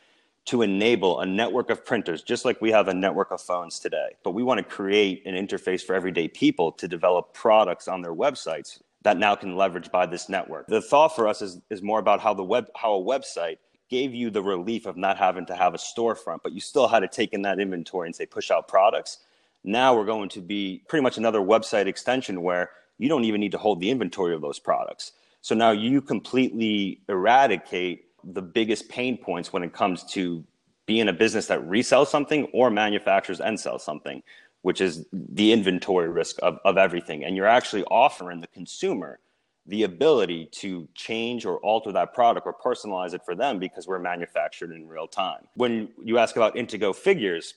to 0.44 0.64
enable 0.64 1.20
a 1.20 1.26
network 1.26 1.70
of 1.70 1.86
printers, 1.86 2.24
just 2.24 2.46
like 2.46 2.60
we 2.62 2.72
have 2.72 2.88
a 2.88 2.94
network 2.94 3.32
of 3.32 3.40
phones 3.40 3.80
today. 3.80 4.10
But 4.24 4.32
we 4.32 4.44
want 4.44 4.58
to 4.58 4.64
create 4.64 5.26
an 5.26 5.36
interface 5.36 5.84
for 5.84 5.94
everyday 5.94 6.28
people 6.28 6.72
to 6.74 6.88
develop 6.88 7.34
products 7.34 7.88
on 7.88 8.02
their 8.02 8.14
websites 8.14 8.82
that 9.04 9.18
now 9.18 9.36
can 9.36 9.56
leverage 9.56 9.92
by 9.92 10.06
this 10.06 10.30
network. 10.30 10.68
The 10.68 10.82
thought 10.82 11.16
for 11.16 11.28
us 11.28 11.42
is, 11.42 11.60
is 11.70 11.82
more 11.82 12.00
about 12.00 12.20
how 12.20 12.34
the 12.34 12.44
web 12.44 12.68
how 12.76 12.96
a 12.96 13.04
website 13.04 13.58
gave 13.90 14.14
you 14.14 14.30
the 14.30 14.42
relief 14.42 14.86
of 14.86 14.96
not 14.96 15.18
having 15.18 15.46
to 15.46 15.56
have 15.56 15.74
a 15.74 15.78
storefront, 15.78 16.40
but 16.44 16.54
you 16.54 16.62
still 16.62 16.88
had 16.88 17.02
to 17.02 17.08
take 17.08 17.34
in 17.34 17.42
that 17.42 17.60
inventory 17.60 18.08
and 18.08 18.16
say 18.16 18.26
push 18.26 18.50
out 18.50 18.68
products. 18.68 19.20
Now 19.64 19.96
we're 19.96 20.06
going 20.06 20.30
to 20.30 20.42
be 20.42 20.84
pretty 20.88 21.04
much 21.04 21.18
another 21.18 21.40
website 21.40 21.86
extension 21.86 22.42
where 22.42 22.72
you 22.98 23.10
don't 23.10 23.26
even 23.26 23.42
need 23.42 23.52
to 23.52 23.58
hold 23.58 23.80
the 23.80 23.90
inventory 23.90 24.34
of 24.34 24.42
those 24.42 24.60
products. 24.60 25.14
So 25.42 25.56
now 25.56 25.72
you 25.72 26.02
completely 26.02 27.02
eradicate 27.10 28.06
the 28.24 28.42
biggest 28.42 28.90
pain 28.90 29.18
points 29.18 29.52
when 29.52 29.64
it 29.64 29.74
comes 29.74 30.04
to 30.14 30.44
being 30.86 31.08
a 31.08 31.14
business 31.14 31.48
that 31.48 31.62
resells 31.62 32.08
something 32.08 32.46
or 32.54 32.70
manufactures 32.70 33.40
and 33.40 33.60
sells 33.60 33.84
something, 33.84 34.22
which 34.62 34.82
is 34.82 35.06
the 35.12 35.52
inventory 35.52 36.10
risk 36.10 36.38
of, 36.44 36.60
of 36.66 36.78
everything. 36.78 37.24
And 37.24 37.36
you're 37.36 37.48
actually 37.48 37.84
offering 37.86 38.42
the 38.42 38.48
consumer 38.48 39.20
the 39.68 39.84
ability 39.84 40.48
to 40.52 40.88
change 40.96 41.46
or 41.46 41.58
alter 41.58 41.92
that 41.92 42.14
product 42.14 42.48
or 42.48 42.54
personalize 42.54 43.14
it 43.14 43.22
for 43.24 43.36
them 43.36 43.60
because 43.60 43.88
we're 43.88 44.00
manufactured 44.00 44.72
in 44.72 44.88
real 44.88 45.08
time. 45.08 45.48
When 45.54 45.90
you 46.04 46.18
ask 46.18 46.36
about 46.36 46.56
Intigo 46.56 46.96
figures, 46.96 47.54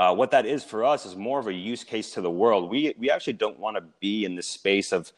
uh, 0.00 0.14
what 0.14 0.30
that 0.30 0.46
is 0.46 0.64
for 0.64 0.82
us 0.82 1.04
is 1.04 1.14
more 1.14 1.38
of 1.38 1.46
a 1.46 1.52
use 1.52 1.84
case 1.84 2.10
to 2.12 2.22
the 2.22 2.30
world. 2.30 2.70
We, 2.70 2.94
we 2.98 3.10
actually 3.10 3.34
don't 3.34 3.58
want 3.58 3.76
to 3.76 3.82
be 4.00 4.24
in 4.24 4.34
the 4.34 4.42
space 4.42 4.92
of 4.92 5.12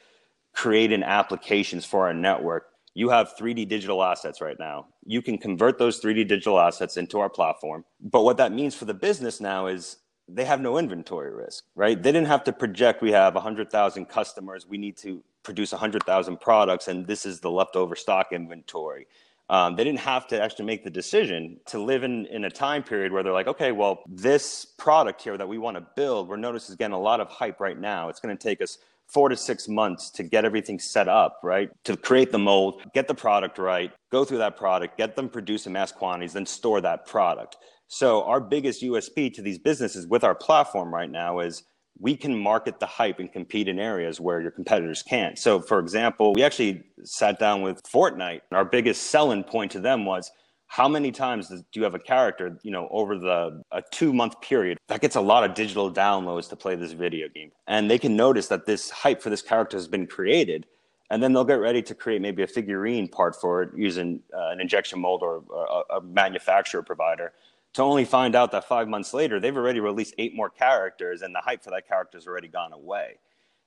creating 0.52 1.04
applications 1.04 1.84
for 1.84 2.08
our 2.08 2.12
network. 2.12 2.70
You 2.92 3.08
have 3.10 3.36
3D 3.38 3.68
digital 3.68 4.02
assets 4.02 4.40
right 4.40 4.58
now. 4.58 4.88
You 5.06 5.22
can 5.22 5.38
convert 5.38 5.78
those 5.78 6.00
3D 6.00 6.26
digital 6.26 6.58
assets 6.58 6.96
into 6.96 7.20
our 7.20 7.30
platform. 7.30 7.84
But 8.00 8.24
what 8.24 8.36
that 8.38 8.50
means 8.50 8.74
for 8.74 8.84
the 8.84 8.92
business 8.92 9.40
now 9.40 9.68
is 9.68 9.98
they 10.26 10.44
have 10.44 10.60
no 10.60 10.78
inventory 10.78 11.32
risk, 11.32 11.62
right? 11.76 12.02
They 12.02 12.10
didn't 12.10 12.26
have 12.26 12.42
to 12.44 12.52
project 12.52 13.02
we 13.02 13.12
have 13.12 13.36
100,000 13.36 14.06
customers. 14.06 14.66
We 14.66 14.78
need 14.78 14.96
to 14.96 15.22
produce 15.44 15.70
100,000 15.70 16.40
products 16.40 16.88
and 16.88 17.06
this 17.06 17.24
is 17.24 17.38
the 17.38 17.52
leftover 17.52 17.94
stock 17.94 18.32
inventory. 18.32 19.06
Um, 19.50 19.76
they 19.76 19.84
didn't 19.84 20.00
have 20.00 20.26
to 20.28 20.42
actually 20.42 20.64
make 20.64 20.84
the 20.84 20.90
decision 20.90 21.58
to 21.66 21.78
live 21.78 22.04
in, 22.04 22.26
in 22.26 22.44
a 22.44 22.50
time 22.50 22.82
period 22.82 23.12
where 23.12 23.22
they're 23.22 23.32
like, 23.32 23.48
okay, 23.48 23.72
well, 23.72 24.02
this 24.08 24.64
product 24.64 25.20
here 25.22 25.36
that 25.36 25.46
we 25.46 25.58
want 25.58 25.76
to 25.76 25.86
build, 25.94 26.28
we're 26.28 26.36
noticing 26.36 26.72
is 26.72 26.76
getting 26.76 26.94
a 26.94 27.00
lot 27.00 27.20
of 27.20 27.28
hype 27.28 27.60
right 27.60 27.78
now. 27.78 28.08
It's 28.08 28.20
going 28.20 28.36
to 28.36 28.42
take 28.42 28.62
us 28.62 28.78
four 29.08 29.28
to 29.28 29.36
six 29.36 29.68
months 29.68 30.08
to 30.10 30.22
get 30.22 30.44
everything 30.44 30.78
set 30.78 31.06
up, 31.06 31.38
right? 31.42 31.70
To 31.84 31.96
create 31.96 32.32
the 32.32 32.38
mold, 32.38 32.82
get 32.94 33.08
the 33.08 33.14
product 33.14 33.58
right, 33.58 33.92
go 34.10 34.24
through 34.24 34.38
that 34.38 34.56
product, 34.56 34.96
get 34.96 35.16
them 35.16 35.28
produced 35.28 35.66
in 35.66 35.74
mass 35.74 35.92
quantities, 35.92 36.32
then 36.32 36.46
store 36.46 36.80
that 36.80 37.04
product. 37.04 37.56
So 37.88 38.24
our 38.24 38.40
biggest 38.40 38.82
USP 38.82 39.34
to 39.34 39.42
these 39.42 39.58
businesses 39.58 40.06
with 40.06 40.24
our 40.24 40.34
platform 40.34 40.94
right 40.94 41.10
now 41.10 41.40
is 41.40 41.64
we 41.98 42.16
can 42.16 42.36
market 42.36 42.80
the 42.80 42.86
hype 42.86 43.20
and 43.20 43.32
compete 43.32 43.68
in 43.68 43.78
areas 43.78 44.20
where 44.20 44.40
your 44.40 44.50
competitors 44.50 45.02
can't. 45.02 45.38
So, 45.38 45.60
for 45.60 45.78
example, 45.78 46.32
we 46.34 46.42
actually 46.42 46.82
sat 47.04 47.38
down 47.38 47.62
with 47.62 47.82
Fortnite. 47.84 48.40
Our 48.50 48.64
biggest 48.64 49.04
selling 49.04 49.44
point 49.44 49.70
to 49.72 49.80
them 49.80 50.04
was 50.04 50.32
how 50.66 50.88
many 50.88 51.12
times 51.12 51.48
do 51.48 51.62
you 51.74 51.84
have 51.84 51.94
a 51.94 51.98
character, 51.98 52.58
you 52.62 52.70
know, 52.70 52.88
over 52.90 53.18
the 53.18 53.62
a 53.72 53.82
two 53.90 54.12
month 54.12 54.40
period 54.40 54.78
that 54.88 55.02
gets 55.02 55.16
a 55.16 55.20
lot 55.20 55.44
of 55.44 55.54
digital 55.54 55.92
downloads 55.92 56.48
to 56.48 56.56
play 56.56 56.74
this 56.74 56.92
video 56.92 57.28
game, 57.28 57.52
and 57.66 57.90
they 57.90 57.98
can 57.98 58.16
notice 58.16 58.48
that 58.48 58.64
this 58.64 58.90
hype 58.90 59.20
for 59.20 59.28
this 59.28 59.42
character 59.42 59.76
has 59.76 59.86
been 59.86 60.06
created, 60.06 60.66
and 61.10 61.22
then 61.22 61.34
they'll 61.34 61.44
get 61.44 61.60
ready 61.60 61.82
to 61.82 61.94
create 61.94 62.22
maybe 62.22 62.42
a 62.42 62.46
figurine 62.46 63.06
part 63.06 63.36
for 63.38 63.62
it 63.62 63.70
using 63.76 64.20
uh, 64.34 64.48
an 64.48 64.62
injection 64.62 64.98
mold 64.98 65.22
or 65.22 65.44
a, 65.54 65.96
a 65.96 66.00
manufacturer 66.00 66.82
provider 66.82 67.32
to 67.74 67.82
only 67.82 68.04
find 68.04 68.34
out 68.34 68.52
that 68.52 68.64
five 68.64 68.88
months 68.88 69.14
later 69.14 69.40
they've 69.40 69.56
already 69.56 69.80
released 69.80 70.14
eight 70.18 70.34
more 70.34 70.50
characters 70.50 71.22
and 71.22 71.34
the 71.34 71.40
hype 71.40 71.62
for 71.62 71.70
that 71.70 71.88
character 71.88 72.18
has 72.18 72.26
already 72.26 72.48
gone 72.48 72.72
away. 72.72 73.18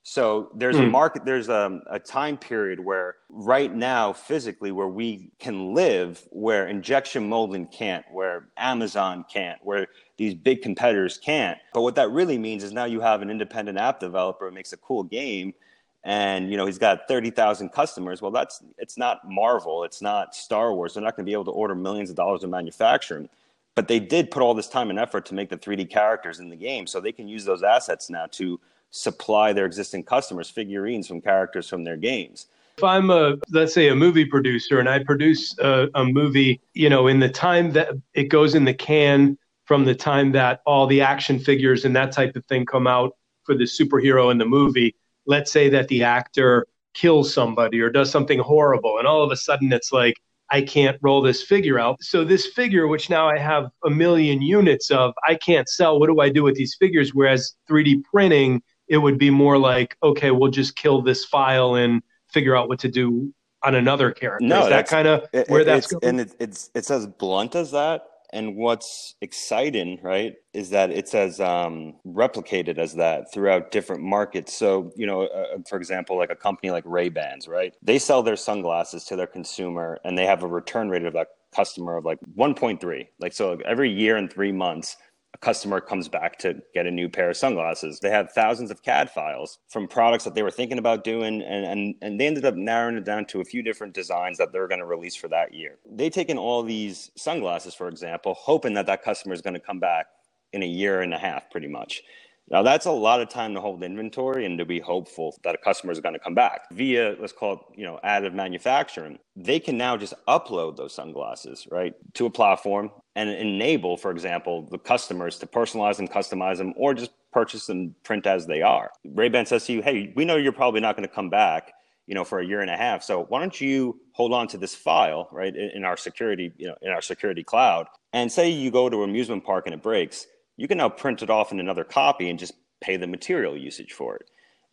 So 0.07 0.51
there's 0.53 0.75
mm. 0.75 0.81
a 0.81 0.85
hmm. 0.85 0.91
market 0.91 1.25
there's 1.25 1.49
a, 1.49 1.81
a 1.89 1.97
time 1.97 2.37
period 2.37 2.79
where 2.79 3.15
right 3.27 3.73
now 3.73 4.13
physically 4.13 4.71
where 4.71 4.87
we 4.87 5.31
can 5.39 5.73
live 5.73 6.21
where 6.29 6.67
injection 6.67 7.27
molding 7.27 7.65
can't 7.65 8.05
where 8.11 8.47
amazon 8.55 9.25
can't 9.33 9.57
where 9.63 9.87
these 10.17 10.35
big 10.35 10.61
competitors 10.61 11.17
can't. 11.17 11.57
But 11.73 11.81
what 11.81 11.95
that 11.95 12.11
really 12.11 12.37
means 12.37 12.63
is 12.63 12.71
now 12.71 12.85
you 12.85 13.01
have 13.01 13.23
an 13.23 13.31
independent 13.31 13.79
app 13.79 13.99
developer 13.99 14.47
who 14.47 14.53
makes 14.53 14.73
a 14.73 14.77
cool 14.77 15.01
game 15.01 15.55
and 16.03 16.51
you 16.51 16.57
know 16.57 16.67
he's 16.67 16.77
got 16.77 17.07
30,000 17.07 17.69
customers. 17.69 18.21
Well 18.21 18.29
that's 18.29 18.61
it's 18.77 18.99
not 18.99 19.27
marvel. 19.27 19.83
It's 19.83 20.03
not 20.03 20.35
star 20.35 20.71
wars. 20.71 20.93
They're 20.93 21.01
not 21.01 21.15
going 21.15 21.25
to 21.25 21.29
be 21.29 21.33
able 21.33 21.45
to 21.45 21.51
order 21.51 21.73
millions 21.73 22.11
of 22.11 22.15
dollars 22.15 22.43
of 22.43 22.51
manufacturing 22.51 23.27
but 23.75 23.87
they 23.87 23.99
did 23.99 24.31
put 24.31 24.41
all 24.41 24.53
this 24.53 24.69
time 24.69 24.89
and 24.89 24.97
effort 24.97 25.25
to 25.27 25.33
make 25.33 25.49
the 25.49 25.57
3D 25.57 25.89
characters 25.89 26.39
in 26.39 26.49
the 26.49 26.55
game, 26.55 26.87
so 26.87 26.99
they 26.99 27.11
can 27.11 27.27
use 27.27 27.45
those 27.45 27.61
assets 27.61 28.09
now 28.09 28.25
to 28.31 28.59
supply 28.89 29.51
their 29.51 29.65
existing 29.65 30.03
customers 30.03 30.49
figurines 30.49 31.07
from 31.07 31.21
characters 31.21 31.67
from 31.69 31.83
their 31.83 31.97
games. 31.97 32.47
If 32.77 32.83
I'm 32.83 33.09
a, 33.09 33.35
let's 33.51 33.73
say, 33.73 33.89
a 33.89 33.95
movie 33.95 34.25
producer 34.25 34.79
and 34.79 34.89
I 34.89 35.03
produce 35.03 35.57
a, 35.59 35.89
a 35.95 36.05
movie, 36.05 36.61
you 36.73 36.89
know, 36.89 37.07
in 37.07 37.19
the 37.19 37.29
time 37.29 37.71
that 37.73 37.89
it 38.13 38.25
goes 38.25 38.55
in 38.55 38.65
the 38.65 38.73
can 38.73 39.37
from 39.65 39.85
the 39.85 39.95
time 39.95 40.31
that 40.33 40.61
all 40.65 40.85
the 40.87 41.01
action 41.01 41.39
figures 41.39 41.85
and 41.85 41.95
that 41.95 42.11
type 42.11 42.35
of 42.35 42.45
thing 42.45 42.65
come 42.65 42.87
out 42.87 43.15
for 43.43 43.55
the 43.55 43.63
superhero 43.63 44.31
in 44.31 44.37
the 44.37 44.45
movie, 44.45 44.95
let's 45.25 45.51
say 45.51 45.69
that 45.69 45.87
the 45.87 46.03
actor 46.03 46.67
kills 46.93 47.33
somebody 47.33 47.81
or 47.81 47.89
does 47.89 48.09
something 48.09 48.39
horrible, 48.39 48.99
and 48.99 49.07
all 49.07 49.23
of 49.23 49.31
a 49.31 49.35
sudden 49.35 49.73
it's 49.73 49.91
like, 49.91 50.15
I 50.51 50.61
can't 50.61 50.97
roll 51.01 51.21
this 51.21 51.41
figure 51.41 51.79
out. 51.79 52.01
So 52.01 52.23
this 52.23 52.47
figure, 52.47 52.87
which 52.87 53.09
now 53.09 53.27
I 53.27 53.37
have 53.37 53.69
a 53.83 53.89
million 53.89 54.41
units 54.41 54.91
of, 54.91 55.13
I 55.27 55.35
can't 55.35 55.67
sell. 55.67 55.99
What 55.99 56.07
do 56.07 56.19
I 56.19 56.29
do 56.29 56.43
with 56.43 56.55
these 56.55 56.75
figures? 56.79 57.13
Whereas 57.13 57.55
3D 57.69 58.03
printing, 58.03 58.61
it 58.87 58.97
would 58.97 59.17
be 59.17 59.29
more 59.29 59.57
like, 59.57 59.97
okay, 60.03 60.31
we'll 60.31 60.51
just 60.51 60.75
kill 60.75 61.01
this 61.01 61.25
file 61.25 61.75
and 61.75 62.01
figure 62.27 62.55
out 62.55 62.67
what 62.67 62.79
to 62.79 62.89
do 62.89 63.33
on 63.63 63.75
another 63.75 64.11
character. 64.11 64.45
No, 64.45 64.63
Is 64.63 64.69
that 64.69 64.87
kind 64.87 65.07
of 65.07 65.27
where 65.47 65.61
it, 65.61 65.65
that's 65.65 65.87
going? 65.87 66.03
And 66.03 66.21
it, 66.21 66.35
it's 66.39 66.69
it's 66.75 66.91
as 66.91 67.07
blunt 67.07 67.55
as 67.55 67.71
that. 67.71 68.05
And 68.35 68.57
what's 68.57 69.15
exciting, 69.21 69.97
right, 70.03 70.33
is 70.53 70.69
that 70.71 70.91
it's 70.91 71.15
as 71.15 71.39
um, 71.39 71.93
replicated 72.05 72.77
as 72.77 72.93
that 72.95 73.31
throughout 73.33 73.71
different 73.71 74.03
markets. 74.03 74.53
So, 74.53 74.91
you 74.97 75.07
know, 75.07 75.21
uh, 75.21 75.55
uh 75.55 75.57
for 75.69 75.77
example, 75.77 76.17
like 76.17 76.29
a 76.29 76.35
company 76.35 76.69
like 76.69 76.83
Ray 76.85 77.07
Bans, 77.07 77.47
right? 77.47 77.73
They 77.81 77.97
sell 77.97 78.21
their 78.21 78.35
sunglasses 78.35 79.05
to 79.05 79.15
their 79.15 79.25
consumer, 79.25 79.99
and 80.03 80.17
they 80.17 80.25
have 80.25 80.43
a 80.43 80.47
return 80.47 80.89
rate 80.89 81.05
of 81.05 81.13
that 81.13 81.29
customer 81.55 81.95
of 81.95 82.03
like 82.03 82.19
1.3. 82.37 83.07
Like 83.19 83.31
so, 83.31 83.57
every 83.65 83.89
year 83.89 84.17
and 84.17 84.29
three 84.29 84.51
months, 84.51 84.97
a 85.35 85.37
customer 85.37 85.81
comes 85.81 86.07
back 86.07 86.39
to 86.39 86.61
get 86.73 86.87
a 86.87 86.91
new 86.91 87.09
pair 87.09 87.29
of 87.29 87.35
sunglasses. 87.35 87.99
They 87.99 88.09
have 88.09 88.31
thousands 88.31 88.71
of 88.71 88.81
CAD 88.81 89.11
files 89.11 89.59
from 89.67 89.85
products 89.85 90.23
that 90.23 90.33
they 90.33 90.43
were 90.43 90.51
thinking 90.51 90.77
about 90.77 91.03
doing, 91.03 91.41
and, 91.41 91.65
and, 91.65 91.95
and 92.01 92.19
they 92.19 92.25
ended 92.25 92.45
up 92.45 92.55
narrowing 92.55 92.95
it 92.95 93.03
down 93.03 93.25
to 93.25 93.41
a 93.41 93.45
few 93.45 93.61
different 93.61 93.93
designs 93.93 94.37
that 94.37 94.53
they're 94.53 94.69
going 94.69 94.79
to 94.79 94.85
release 94.85 95.15
for 95.15 95.27
that 95.27 95.53
year. 95.53 95.77
They 95.85 96.09
take 96.09 96.29
in 96.29 96.37
all 96.37 96.63
these 96.63 97.11
sunglasses, 97.17 97.75
for 97.75 97.89
example, 97.89 98.33
hoping 98.33 98.73
that 98.75 98.85
that 98.85 99.03
customer 99.03 99.33
is 99.33 99.41
going 99.41 99.55
to 99.55 99.59
come 99.59 99.79
back 99.79 100.07
in 100.53 100.63
a 100.63 100.67
year 100.67 101.01
and 101.01 101.13
a 101.13 101.17
half, 101.17 101.51
pretty 101.51 101.67
much. 101.67 102.01
Now, 102.49 102.61
that's 102.63 102.85
a 102.85 102.91
lot 102.91 103.19
of 103.19 103.27
time 103.27 103.55
to 103.55 103.61
hold 103.61 103.83
inventory 103.83 104.45
and 104.45 104.57
to 104.59 104.65
be 104.65 104.79
hopeful 104.79 105.35
that 105.43 105.55
a 105.55 105.57
customer 105.57 105.91
is 105.91 105.99
going 105.99 106.13
to 106.13 106.19
come 106.19 106.35
back. 106.35 106.61
Via, 106.71 107.17
let's 107.19 107.33
call 107.33 107.53
it, 107.53 107.59
you 107.75 107.85
know, 107.85 107.99
additive 108.05 108.33
manufacturing, 108.33 109.19
they 109.35 109.59
can 109.59 109.77
now 109.77 109.97
just 109.97 110.13
upload 110.29 110.77
those 110.77 110.93
sunglasses, 110.93 111.67
right, 111.71 111.93
to 112.13 112.27
a 112.27 112.29
platform 112.29 112.91
and 113.15 113.29
enable, 113.29 113.97
for 113.97 114.11
example, 114.11 114.67
the 114.69 114.77
customers 114.77 115.37
to 115.39 115.45
personalize 115.45 115.97
them, 115.97 116.07
customize 116.07 116.57
them, 116.57 116.73
or 116.75 116.93
just 116.93 117.11
purchase 117.31 117.69
and 117.69 117.93
print 118.03 118.27
as 118.27 118.45
they 118.45 118.61
are. 118.61 118.91
Ray-Ban 119.05 119.45
says 119.45 119.65
to 119.65 119.73
you, 119.73 119.81
hey, 119.81 120.11
we 120.15 120.25
know 120.25 120.35
you're 120.35 120.51
probably 120.51 120.81
not 120.81 120.95
going 120.95 121.07
to 121.07 121.13
come 121.13 121.29
back, 121.29 121.73
you 122.07 122.15
know, 122.15 122.23
for 122.23 122.39
a 122.39 122.45
year 122.45 122.61
and 122.61 122.69
a 122.69 122.77
half. 122.77 123.03
So 123.03 123.23
why 123.29 123.39
don't 123.39 123.59
you 123.59 123.99
hold 124.13 124.33
on 124.33 124.47
to 124.49 124.57
this 124.57 124.75
file, 124.75 125.29
right, 125.31 125.55
in 125.55 125.85
our 125.85 125.97
security, 125.97 126.51
you 126.57 126.67
know, 126.67 126.75
in 126.81 126.91
our 126.91 127.01
security 127.01 127.43
cloud, 127.43 127.87
and 128.13 128.31
say 128.31 128.49
you 128.49 128.71
go 128.71 128.89
to 128.89 129.03
an 129.03 129.09
amusement 129.09 129.43
park 129.43 129.65
and 129.65 129.73
it 129.73 129.81
breaks 129.81 130.27
you 130.57 130.67
can 130.67 130.77
now 130.77 130.89
print 130.89 131.21
it 131.21 131.29
off 131.29 131.51
in 131.51 131.59
another 131.59 131.83
copy 131.83 132.29
and 132.29 132.39
just 132.39 132.53
pay 132.81 132.97
the 132.97 133.07
material 133.07 133.57
usage 133.57 133.93
for 133.93 134.15
it. 134.15 134.29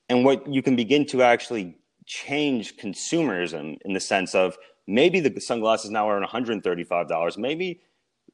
And 0.08 0.25
what 0.25 0.46
you 0.46 0.62
can 0.62 0.76
begin 0.76 1.06
to 1.06 1.22
actually 1.22 1.76
change 2.06 2.76
consumerism 2.76 3.78
in 3.84 3.92
the 3.92 4.00
sense 4.00 4.34
of 4.34 4.56
maybe 4.87 5.20
the 5.20 5.40
sunglasses 5.40 5.90
now 5.90 6.08
are 6.08 6.20
$135. 6.20 7.38
Maybe 7.38 7.80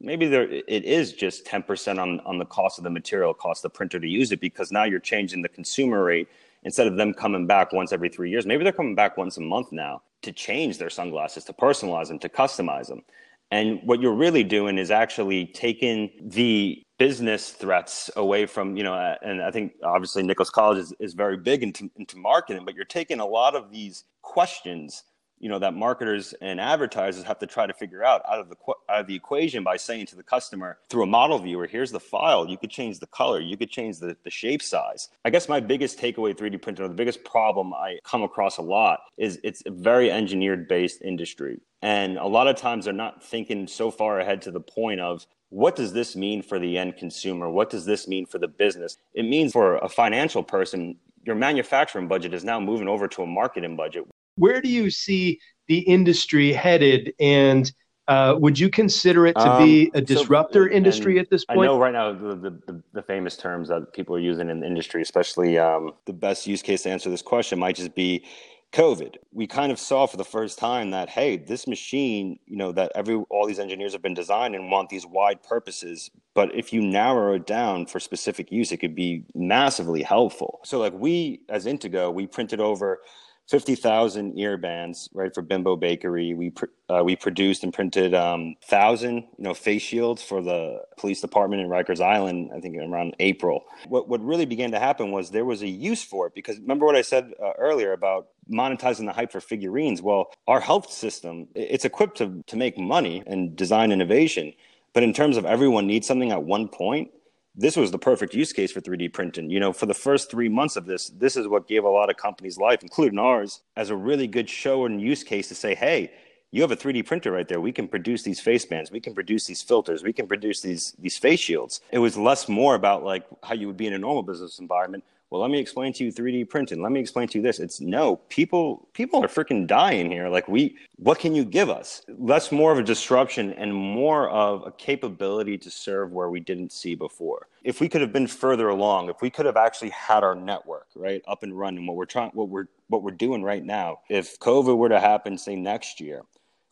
maybe 0.01 0.27
there 0.27 0.49
it 0.51 0.85
is 0.85 1.13
just 1.13 1.45
10% 1.47 1.99
on, 1.99 2.21
on 2.21 2.39
the 2.39 2.45
cost 2.45 2.79
of 2.79 2.85
the 2.85 2.91
material, 2.91 3.35
cost 3.35 3.63
the 3.63 3.71
printer 3.71 3.99
to 3.99 4.09
use 4.09 4.33
it 4.33 4.41
because 4.41 4.71
now 4.71 4.85
you're 4.85 5.01
changing 5.01 5.43
the 5.43 5.49
consumer 5.49 6.05
rate 6.05 6.29
instead 6.65 6.87
of 6.87 6.97
them 6.97 7.15
coming 7.15 7.47
back 7.47 7.73
once 7.73 7.93
every 7.93 8.09
three 8.09 8.31
years. 8.31 8.47
Maybe 8.47 8.65
they're 8.65 8.73
coming 8.73 8.95
back 8.95 9.17
once 9.17 9.37
a 9.37 9.41
month 9.41 9.73
now 9.73 10.03
to 10.23 10.33
change 10.33 10.79
their 10.79 10.91
sunglasses, 10.91 11.45
to 11.45 11.53
personalize 11.53 12.09
them, 12.09 12.19
to 12.21 12.29
customize 12.29 12.89
them. 12.89 13.03
And 13.51 13.81
what 13.85 14.01
you're 14.01 14.15
really 14.15 14.45
doing 14.45 14.77
is 14.77 14.91
actually 14.91 15.47
taking 15.47 16.11
the 16.21 16.83
business 16.99 17.51
threats 17.51 18.11
away 18.17 18.45
from, 18.45 18.77
you 18.77 18.83
know, 18.83 19.17
and 19.23 19.41
I 19.41 19.51
think 19.51 19.75
obviously 19.83 20.23
Nichols 20.23 20.51
College 20.51 20.79
is, 20.79 20.93
is 20.99 21.15
very 21.15 21.37
big 21.37 21.63
into, 21.63 21.91
into 21.97 22.19
marketing, 22.19 22.65
but 22.65 22.75
you're 22.75 22.85
taking 22.85 23.21
a 23.21 23.27
lot 23.27 23.55
of 23.55 23.71
these 23.71 24.05
questions 24.21 25.05
you 25.41 25.49
know 25.49 25.59
that 25.59 25.75
marketers 25.75 26.35
and 26.41 26.61
advertisers 26.61 27.25
have 27.25 27.39
to 27.39 27.47
try 27.47 27.67
to 27.67 27.73
figure 27.73 28.05
out 28.05 28.23
out 28.29 28.41
of 28.41 28.49
the 28.49 28.57
out 28.89 29.01
of 29.01 29.07
the 29.07 29.15
equation 29.15 29.63
by 29.63 29.77
saying 29.77 30.07
to 30.07 30.17
the 30.17 30.23
customer 30.23 30.79
through 30.89 31.03
a 31.03 31.07
model 31.07 31.39
viewer 31.39 31.67
here's 31.67 31.91
the 31.91 32.01
file. 32.01 32.49
You 32.49 32.59
could 32.59 32.71
change 32.71 32.99
the 32.99 33.07
color. 33.07 33.41
You 33.41 33.57
could 33.57 33.71
change 33.71 33.99
the, 33.99 34.17
the 34.25 34.31
shape 34.31 34.63
size. 34.63 35.09
I 35.25 35.31
guess 35.31 35.49
my 35.49 35.61
biggest 35.61 35.99
takeaway 35.99 36.35
3d 36.35 36.61
printing 36.63 36.85
or 36.85 36.89
the 36.89 36.95
biggest 36.95 37.25
problem 37.25 37.75
i 37.75 37.99
come 38.05 38.23
across 38.23 38.59
a 38.59 38.63
lot 38.63 39.01
is 39.17 39.41
it's 39.43 39.63
a 39.67 39.71
very 39.71 40.11
engineered 40.11 40.69
based 40.69 41.03
industry. 41.03 41.61
And 41.83 42.19
a 42.19 42.27
lot 42.27 42.49
of 42.49 42.57
times 42.57 42.85
they're 42.85 42.95
not 42.95 43.23
thinking 43.23 43.69
so 43.69 43.91
far 43.91 44.19
ahead 44.21 44.43
to 44.43 44.51
the 44.51 44.61
point 44.61 45.01
of 45.01 45.27
what 45.51 45.77
does 45.77 45.93
this 45.93 46.17
mean 46.17 46.43
for 46.43 46.59
the 46.59 46.77
end 46.77 46.97
consumer? 46.97 47.49
What 47.49 47.71
does 47.71 47.87
this 47.87 48.07
mean 48.07 48.27
for 48.27 48.39
the 48.39 48.49
business? 48.49 48.99
It 49.15 49.23
means 49.23 49.53
for 49.53 49.77
a 49.77 49.89
financial 49.89 50.43
person 50.43 50.97
your 51.25 51.37
manufacturing 51.37 52.09
budget 52.09 52.33
is 52.33 52.43
now 52.43 52.59
moving 52.59 52.89
over 52.89 53.07
to 53.07 53.23
a 53.23 53.27
marketing 53.27 53.77
budget 53.77 54.05
where 54.39 54.61
do 54.61 54.69
you 54.69 54.91
see 54.91 55.41
the 55.67 55.79
industry 55.81 56.53
headed? 56.53 57.13
And 57.21 57.71
uh, 58.09 58.37
would 58.39 58.59
you 58.59 58.71
consider 58.71 59.27
it 59.27 59.35
to 59.35 59.59
be 59.59 59.87
um, 59.87 59.91
a 59.95 60.01
disruptor 60.01 60.67
so, 60.69 60.75
industry 60.75 61.19
at 61.19 61.29
this 61.29 61.45
point? 61.45 61.61
I 61.61 61.65
know 61.67 61.79
right 61.79 61.93
now 61.93 62.13
the, 62.13 62.35
the, 62.67 62.83
the, 62.95 63.03
famous 63.03 63.37
terms 63.37 63.69
that 63.69 63.93
people 63.93 64.17
are 64.17 64.21
using 64.21 64.49
in 64.49 64.61
the 64.61 64.67
industry, 64.67 65.03
especially 65.03 65.59
um, 65.59 65.93
the 66.07 66.15
best 66.15 66.47
use 66.47 66.63
case 66.63 66.85
to 66.85 66.91
answer 66.91 67.11
this 67.11 67.21
question 67.21 67.59
might 67.59 67.77
just 67.77 67.95
be 67.95 68.25
COVID. 68.73 69.17
We 69.33 69.47
kind 69.47 69.71
of 69.71 69.79
saw 69.79 70.07
for 70.07 70.17
the 70.17 70.25
first 70.25 70.59
time 70.59 70.91
that 70.93 71.11
hey, 71.11 71.37
this 71.37 71.67
machine, 71.67 72.39
you 72.47 72.57
know, 72.57 72.73
that 72.73 72.93
every 72.95 73.17
all 73.29 73.47
these 73.47 73.59
engineers 73.59 73.93
have 73.93 74.03
been 74.03 74.15
designed 74.15 74.55
and 74.55 74.71
want 74.71 74.89
these 74.89 75.07
wide 75.07 75.43
purposes, 75.43 76.11
but 76.35 76.55
if 76.55 76.73
you 76.73 76.81
narrow 76.81 77.35
it 77.35 77.47
down 77.47 77.85
for 77.85 78.01
specific 78.01 78.51
use, 78.51 78.73
it 78.73 78.79
could 78.79 78.95
be 78.95 79.25
massively 79.35 80.03
helpful. 80.03 80.61
So 80.65 80.79
like 80.79 80.93
we 80.93 81.43
as 81.49 81.67
Intigo, 81.67 82.13
we 82.13 82.27
printed 82.27 82.61
over 82.61 83.01
50,000 83.49 84.35
earbands, 84.37 85.09
right, 85.15 85.35
for 85.35 85.41
Bimbo 85.43 85.77
Bakery. 85.77 86.35
We 86.35 86.51
pr- 86.51 86.67
uh, 86.91 87.03
we 87.03 87.17
produced 87.17 87.65
and 87.65 87.73
printed 87.73 88.15
um, 88.15 88.57
thousand, 88.65 89.17
you 89.17 89.45
know, 89.45 89.55
face 89.55 89.83
shields 89.83 90.23
for 90.23 90.43
the 90.43 90.83
police 90.99 91.23
department 91.23 91.63
in 91.63 91.69
Rikers 91.69 92.01
Island. 92.01 92.51
I 92.55 92.61
think 92.61 92.77
around 92.77 93.17
April. 93.21 93.65
What 93.89 94.09
what 94.09 94.23
really 94.23 94.47
began 94.47 94.71
to 94.73 94.79
happen 94.79 95.13
was 95.13 95.31
there 95.31 95.47
was 95.47 95.63
a 95.63 95.69
use 95.69 96.05
for 96.05 96.27
it 96.27 96.35
because 96.35 96.59
remember 96.59 96.87
what 96.87 96.97
I 96.97 97.03
said 97.03 97.33
uh, 97.43 97.53
earlier 97.59 97.93
about 97.93 98.29
monetizing 98.51 99.07
the 99.07 99.13
hype 99.13 99.33
for 99.33 99.41
figurines. 99.41 100.03
Well, 100.03 100.31
our 100.47 100.61
health 100.61 100.93
system 100.93 101.49
it's 101.55 101.87
equipped 101.87 102.19
to 102.19 102.45
to 102.47 102.57
make 102.57 102.79
money 102.79 103.23
and 103.27 103.57
design 103.57 103.93
innovation, 103.93 104.53
but 104.93 105.03
in 105.03 105.15
terms 105.15 105.39
of 105.39 105.47
everyone 105.47 105.87
needs 105.87 106.07
something 106.07 106.33
at 106.33 106.43
one 106.43 106.69
point, 106.69 107.11
this 107.59 107.77
was 107.77 107.91
the 107.91 107.99
perfect 107.99 108.35
use 108.35 108.53
case 108.53 108.71
for 108.71 108.81
3D 108.81 109.13
printing. 109.13 109.51
You 109.51 109.59
know, 109.59 109.73
for 109.73 109.87
the 109.87 109.95
first 109.95 110.31
three 110.31 110.49
months 110.49 110.77
of 110.77 110.87
this, 110.87 111.09
this 111.09 111.37
is 111.37 111.49
what 111.49 111.67
gave 111.67 111.83
a 111.83 111.89
lot 111.89 112.09
of 112.09 112.17
companies 112.17 112.57
life, 112.57 112.83
including 112.83 113.19
ours, 113.19 113.63
as 113.77 113.91
a 113.91 113.97
really 113.97 114.29
good 114.29 114.49
show 114.49 114.87
and 114.87 115.03
use 115.03 115.25
case 115.25 115.49
to 115.49 115.57
say, 115.57 115.75
hey, 115.75 116.13
you 116.53 116.63
have 116.63 116.71
a 116.71 116.77
3D 116.77 117.05
printer 117.05 117.33
right 117.33 117.49
there. 117.49 117.61
We 117.61 117.73
can 117.73 117.89
produce 117.89 118.23
these 118.23 118.41
face 118.41 118.65
bands. 118.65 118.93
We 118.93 119.01
can 119.01 119.13
produce 119.13 119.47
these 119.47 119.61
filters. 119.61 120.05
We 120.05 120.13
can 120.13 120.29
produce 120.29 120.61
these 120.63 120.95
these 120.99 121.19
face 121.19 121.41
shields. 121.41 121.81
It 121.91 121.99
was 121.99 122.17
less 122.17 122.49
more 122.49 122.77
about 122.77 123.05
like 123.05 123.27
how 123.43 123.55
you 123.55 123.67
would 123.67 123.77
be 123.77 123.89
in 123.89 123.93
a 123.93 123.99
normal 123.99 124.23
business 124.23 124.61
environment. 124.61 125.05
Well, 125.31 125.43
let 125.43 125.51
me 125.51 125.59
explain 125.59 125.93
to 125.95 126.05
you 126.05 126.13
3D 126.13 126.49
printing. 126.49 126.81
Let 126.81 126.91
me 126.91 127.01
explain 127.01 127.29
to 127.29 127.39
you 127.39 127.43
this. 127.43 127.59
It's 127.59 127.83
no 127.83 128.17
people. 128.31 128.89
People 128.95 129.23
are 129.23 129.29
freaking 129.29 129.67
dying 129.67 130.11
here. 130.11 130.29
Like 130.29 130.49
we, 130.49 130.77
what 130.97 131.19
can 131.19 131.35
you 131.35 131.45
give 131.45 131.69
us? 131.69 132.03
Less 132.17 132.51
more 132.51 132.73
of 132.73 132.79
a 132.79 132.83
disruption 132.83 133.53
and 133.53 133.75
more 133.75 134.31
of 134.31 134.67
a 134.67 134.73
capability 134.73 135.59
to 135.59 135.71
serve 135.71 136.13
where 136.13 136.31
we 136.31 136.41
didn't 136.41 136.73
see 136.73 136.95
before. 136.95 137.49
If 137.63 137.79
we 137.83 137.91
could 137.91 138.01
have 138.01 138.13
been 138.13 138.27
further 138.27 138.69
along, 138.71 139.11
if 139.11 139.21
we 139.21 139.29
could 139.29 139.45
have 139.45 139.59
actually 139.59 139.91
had 139.91 140.25
our 140.25 140.35
network 140.35 140.87
right 140.95 141.23
up 141.29 141.43
and 141.43 141.59
running, 141.59 141.87
what 141.87 141.97
we're 141.97 142.07
trying, 142.07 142.31
what 142.31 142.49
we're 142.49 142.69
what 142.89 143.03
we're 143.03 143.11
doing 143.11 143.43
right 143.43 143.63
now. 143.63 143.99
If 144.09 144.39
COVID 144.39 144.79
were 144.79 144.89
to 144.89 144.99
happen, 145.01 145.37
say 145.37 145.57
next 145.57 146.01
year, 146.01 146.23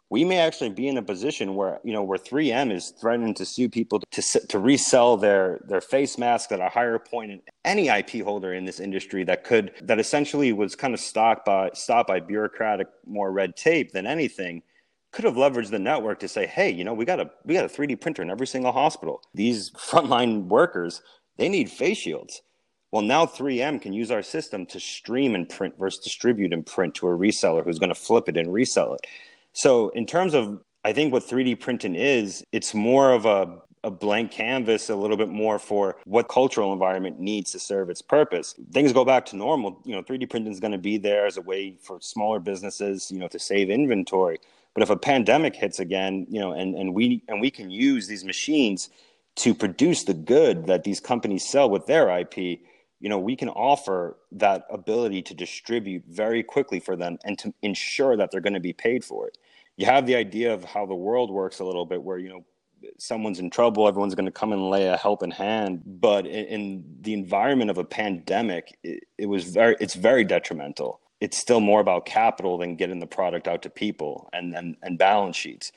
we 0.08 0.24
may 0.24 0.38
actually 0.38 0.70
be 0.70 0.86
in 0.86 0.96
a 0.96 1.02
position 1.02 1.54
where 1.54 1.80
you 1.82 1.92
know 1.92 2.02
where 2.02 2.18
3M 2.18 2.72
is 2.72 2.90
threatening 3.00 3.34
to 3.34 3.44
sue 3.44 3.68
people 3.68 4.00
to 4.10 4.22
to 4.48 4.58
resell 4.58 5.16
their 5.16 5.60
their 5.66 5.80
face 5.80 6.18
masks 6.18 6.52
at 6.52 6.60
a 6.60 6.68
higher 6.68 6.98
point 6.98 7.32
and 7.32 7.40
any 7.64 7.88
IP 7.88 8.22
holder 8.22 8.52
in 8.52 8.64
this 8.64 8.80
industry 8.80 9.24
that 9.24 9.44
could 9.44 9.72
that 9.82 9.98
essentially 9.98 10.52
was 10.52 10.76
kind 10.76 10.94
of 10.94 11.00
stopped 11.00 11.44
by 11.44 11.70
stopped 11.74 12.08
by 12.08 12.20
bureaucratic 12.20 12.88
more 13.06 13.32
red 13.32 13.56
tape 13.56 13.92
than 13.92 14.06
anything 14.06 14.62
could 15.12 15.24
have 15.24 15.34
leveraged 15.34 15.70
the 15.70 15.78
network 15.78 16.20
to 16.20 16.28
say 16.28 16.46
hey 16.46 16.70
you 16.70 16.84
know 16.84 16.94
we 16.94 17.04
got 17.04 17.20
a 17.20 17.30
we 17.44 17.54
got 17.54 17.64
a 17.64 17.68
3D 17.68 18.00
printer 18.00 18.22
in 18.22 18.30
every 18.30 18.46
single 18.46 18.72
hospital 18.72 19.22
these 19.34 19.70
frontline 19.76 20.46
workers 20.46 21.02
they 21.36 21.48
need 21.48 21.70
face 21.70 21.98
shields 21.98 22.42
well, 22.92 23.02
now 23.02 23.26
3M 23.26 23.82
can 23.82 23.92
use 23.92 24.10
our 24.10 24.22
system 24.22 24.64
to 24.66 24.80
stream 24.80 25.34
and 25.34 25.48
print 25.48 25.74
versus 25.78 26.02
distribute 26.02 26.52
and 26.52 26.64
print 26.64 26.94
to 26.94 27.08
a 27.08 27.10
reseller 27.10 27.64
who's 27.64 27.80
going 27.80 27.90
to 27.90 27.96
flip 27.96 28.28
it 28.28 28.36
and 28.36 28.52
resell 28.52 28.94
it. 28.94 29.00
So, 29.56 29.88
in 29.88 30.04
terms 30.04 30.34
of, 30.34 30.60
I 30.84 30.92
think 30.92 31.14
what 31.14 31.22
3D 31.22 31.58
printing 31.60 31.94
is, 31.94 32.44
it's 32.52 32.74
more 32.74 33.12
of 33.12 33.24
a, 33.24 33.56
a 33.84 33.90
blank 33.90 34.30
canvas, 34.30 34.90
a 34.90 34.94
little 34.94 35.16
bit 35.16 35.30
more 35.30 35.58
for 35.58 35.96
what 36.04 36.28
cultural 36.28 36.74
environment 36.74 37.18
needs 37.18 37.52
to 37.52 37.58
serve 37.58 37.88
its 37.88 38.02
purpose. 38.02 38.54
Things 38.72 38.92
go 38.92 39.02
back 39.02 39.24
to 39.26 39.36
normal. 39.36 39.80
You 39.86 39.94
know, 39.94 40.02
3D 40.02 40.28
printing 40.28 40.52
is 40.52 40.60
going 40.60 40.72
to 40.72 40.78
be 40.78 40.98
there 40.98 41.24
as 41.24 41.38
a 41.38 41.40
way 41.40 41.78
for 41.80 41.98
smaller 42.02 42.38
businesses, 42.38 43.10
you 43.10 43.18
know, 43.18 43.28
to 43.28 43.38
save 43.38 43.70
inventory. 43.70 44.40
But 44.74 44.82
if 44.82 44.90
a 44.90 44.96
pandemic 44.98 45.56
hits 45.56 45.78
again, 45.78 46.26
you 46.28 46.38
know, 46.38 46.52
and, 46.52 46.74
and 46.74 46.92
we 46.94 47.22
and 47.26 47.40
we 47.40 47.50
can 47.50 47.70
use 47.70 48.08
these 48.08 48.26
machines 48.26 48.90
to 49.36 49.54
produce 49.54 50.04
the 50.04 50.12
good 50.12 50.66
that 50.66 50.84
these 50.84 51.00
companies 51.00 51.48
sell 51.48 51.70
with 51.70 51.86
their 51.86 52.10
IP, 52.18 52.36
you 53.00 53.08
know, 53.08 53.18
we 53.18 53.34
can 53.36 53.48
offer 53.48 54.18
that 54.32 54.66
ability 54.68 55.22
to 55.22 55.34
distribute 55.34 56.04
very 56.06 56.42
quickly 56.42 56.78
for 56.78 56.94
them 56.94 57.16
and 57.24 57.38
to 57.38 57.54
ensure 57.62 58.18
that 58.18 58.30
they're 58.30 58.42
going 58.42 58.52
to 58.52 58.60
be 58.60 58.74
paid 58.74 59.02
for 59.02 59.26
it 59.26 59.38
you 59.76 59.86
have 59.86 60.06
the 60.06 60.16
idea 60.16 60.52
of 60.52 60.64
how 60.64 60.86
the 60.86 60.94
world 60.94 61.30
works 61.30 61.60
a 61.60 61.64
little 61.64 61.86
bit 61.86 62.02
where 62.02 62.18
you 62.18 62.28
know 62.28 62.44
someone's 62.98 63.38
in 63.38 63.50
trouble 63.50 63.88
everyone's 63.88 64.14
going 64.14 64.26
to 64.26 64.32
come 64.32 64.52
and 64.52 64.70
lay 64.70 64.86
a 64.86 64.96
helping 64.96 65.30
hand. 65.30 65.82
But 65.84 66.26
in, 66.26 66.44
in 66.46 66.84
the 67.00 67.14
environment 67.14 67.70
of 67.70 67.78
a 67.78 67.84
pandemic 67.84 68.78
it, 68.82 69.04
it, 69.18 69.26
was 69.26 69.44
very 69.44 69.76
it's 69.80 69.94
very 69.94 70.24
detrimental. 70.24 71.00
It's 71.20 71.38
still 71.38 71.60
more 71.60 71.80
about 71.80 72.06
capital 72.06 72.58
than 72.58 72.76
getting 72.76 73.00
the 73.00 73.06
product 73.06 73.48
out 73.48 73.62
to 73.62 73.70
people 73.70 74.28
and 74.32 74.54
and, 74.54 74.76
and 74.82 74.98
balance 74.98 75.36
sheets. 75.36 75.72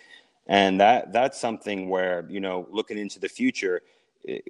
And 0.47 0.79
that 0.79 1.13
that's 1.13 1.39
something 1.39 1.89
where 1.89 2.25
you 2.29 2.39
know 2.39 2.67
looking 2.71 2.97
into 2.97 3.19
the 3.19 3.29
future 3.29 3.81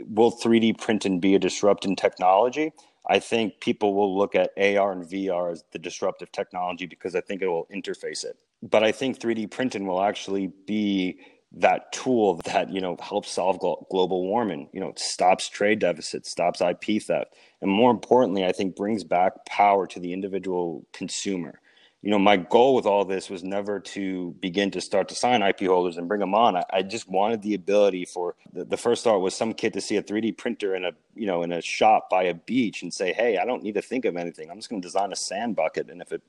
will 0.07 0.31
3d 0.31 0.77
printing 0.79 1.19
be 1.19 1.35
a 1.35 1.39
disrupting 1.39 1.95
technology? 1.95 2.73
I 3.07 3.19
think 3.19 3.59
people 3.59 3.93
will 3.93 4.15
look 4.17 4.35
at 4.35 4.51
AR 4.57 4.91
and 4.91 5.03
VR 5.03 5.51
as 5.51 5.63
the 5.71 5.79
disruptive 5.79 6.31
technology 6.31 6.85
because 6.85 7.15
I 7.15 7.21
think 7.21 7.41
it 7.41 7.47
will 7.47 7.67
interface 7.73 8.23
it. 8.23 8.37
But 8.61 8.83
I 8.83 8.91
think 8.91 9.19
3D 9.19 9.51
printing 9.51 9.87
will 9.87 10.01
actually 10.01 10.51
be 10.65 11.19
that 11.51 11.91
tool 11.91 12.39
that 12.45 12.69
you 12.69 12.79
know 12.79 12.95
helps 13.01 13.31
solve 13.31 13.57
global 13.57 14.27
warming 14.27 14.69
you 14.71 14.79
know 14.79 14.93
stops 14.95 15.49
trade 15.49 15.79
deficits 15.79 16.29
stops 16.29 16.61
ip 16.61 17.01
theft 17.01 17.34
and 17.62 17.71
more 17.71 17.89
importantly 17.89 18.45
i 18.45 18.51
think 18.51 18.75
brings 18.75 19.03
back 19.03 19.34
power 19.47 19.88
to 19.88 19.99
the 19.99 20.13
individual 20.13 20.86
consumer 20.93 21.60
you 22.01 22.12
know, 22.12 22.19
my 22.19 22.38
goal 22.38 22.75
with 22.75 22.86
all 22.86 23.03
this 23.03 23.29
was 23.29 23.43
never 23.43 23.79
to 23.81 24.31
begin 24.39 24.71
to 24.71 24.79
start 24.79 25.10
to 25.10 25.15
sign 25.15 25.41
IP 25.41 25.62
holders 25.62 25.97
and 25.97 26.07
bring 26.07 26.21
them 26.21 26.34
on. 26.34 26.55
I, 26.55 26.63
I 26.71 26.81
just 26.81 27.10
wanted 27.10 27.41
the 27.41 27.55
ability 27.55 28.05
for 28.05 28.36
the, 28.53 28.63
the, 28.63 28.77
first 28.77 29.03
thought 29.03 29.19
was 29.19 29.36
some 29.36 29.53
kid 29.53 29.73
to 29.73 29.81
see 29.81 29.97
a 29.97 30.03
3D 30.03 30.38
printer 30.38 30.75
in 30.75 30.86
a, 30.86 30.91
you 31.13 31.27
know, 31.27 31.43
in 31.43 31.51
a 31.51 31.62
shop 31.62 32.10
by 32.10 32.23
a 32.23 32.34
beach 32.34 32.84
and 32.84 32.93
say, 32.93 33.12
Hey, 33.12 33.38
I 33.38 33.43
don't 33.43 33.63
need 33.63 33.73
to 33.73 33.81
think 33.81 34.05
of 34.05 34.15
anything. 34.15 34.49
I'm 34.49 34.57
just 34.57 34.69
going 34.69 34.81
to 34.81 34.88
design 34.88 35.12
a 35.12 35.15
sand 35.17 35.57
bucket. 35.57 35.89
And 35.89 36.01
if 36.01 36.13
it 36.13 36.21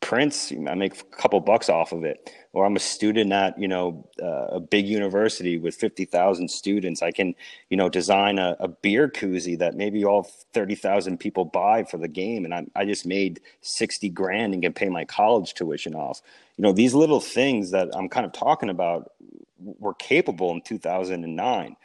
prints 0.00 0.52
i 0.68 0.74
make 0.74 1.00
a 1.00 1.04
couple 1.16 1.38
bucks 1.40 1.68
off 1.68 1.92
of 1.92 2.04
it. 2.04 2.32
Or 2.52 2.66
i'm 2.66 2.76
a 2.76 2.80
student 2.80 3.32
at 3.32 3.58
you 3.58 3.68
know 3.68 4.08
uh, 4.22 4.56
a 4.56 4.60
big 4.60 4.88
university 4.88 5.58
with 5.58 5.76
50000 5.76 6.48
students. 6.48 7.02
I 7.02 7.12
can 7.12 7.34
you 7.68 7.76
know 7.76 7.88
design 7.88 8.38
a, 8.38 8.56
a 8.60 8.68
beer 8.68 9.08
koozie 9.08 9.58
that 9.58 9.74
maybe 9.74 10.04
all 10.04 10.28
30000 10.52 11.18
people 11.18 11.44
buy 11.44 11.84
for 11.84 11.98
the 11.98 12.08
game. 12.08 12.44
And 12.44 12.54
I, 12.54 12.66
I 12.74 12.84
just 12.84 13.06
made 13.06 13.40
60 13.60 14.08
grand 14.10 14.54
and 14.54 14.62
can 14.62 14.72
pay 14.72 14.88
my 14.88 15.04
college 15.04 15.54
tuition 15.54 15.94
off. 15.94 16.22
You 16.56 16.62
know 16.62 16.72
these 16.72 16.94
little 16.94 17.20
things 17.20 17.70
that 17.70 17.88
i'm 17.94 18.08
kind 18.08 18.26
of 18.26 18.32
talking 18.32 18.68
about 18.68 19.12
were 19.78 19.94
capable 19.94 20.50
in 20.52 20.62
2009 20.62 21.76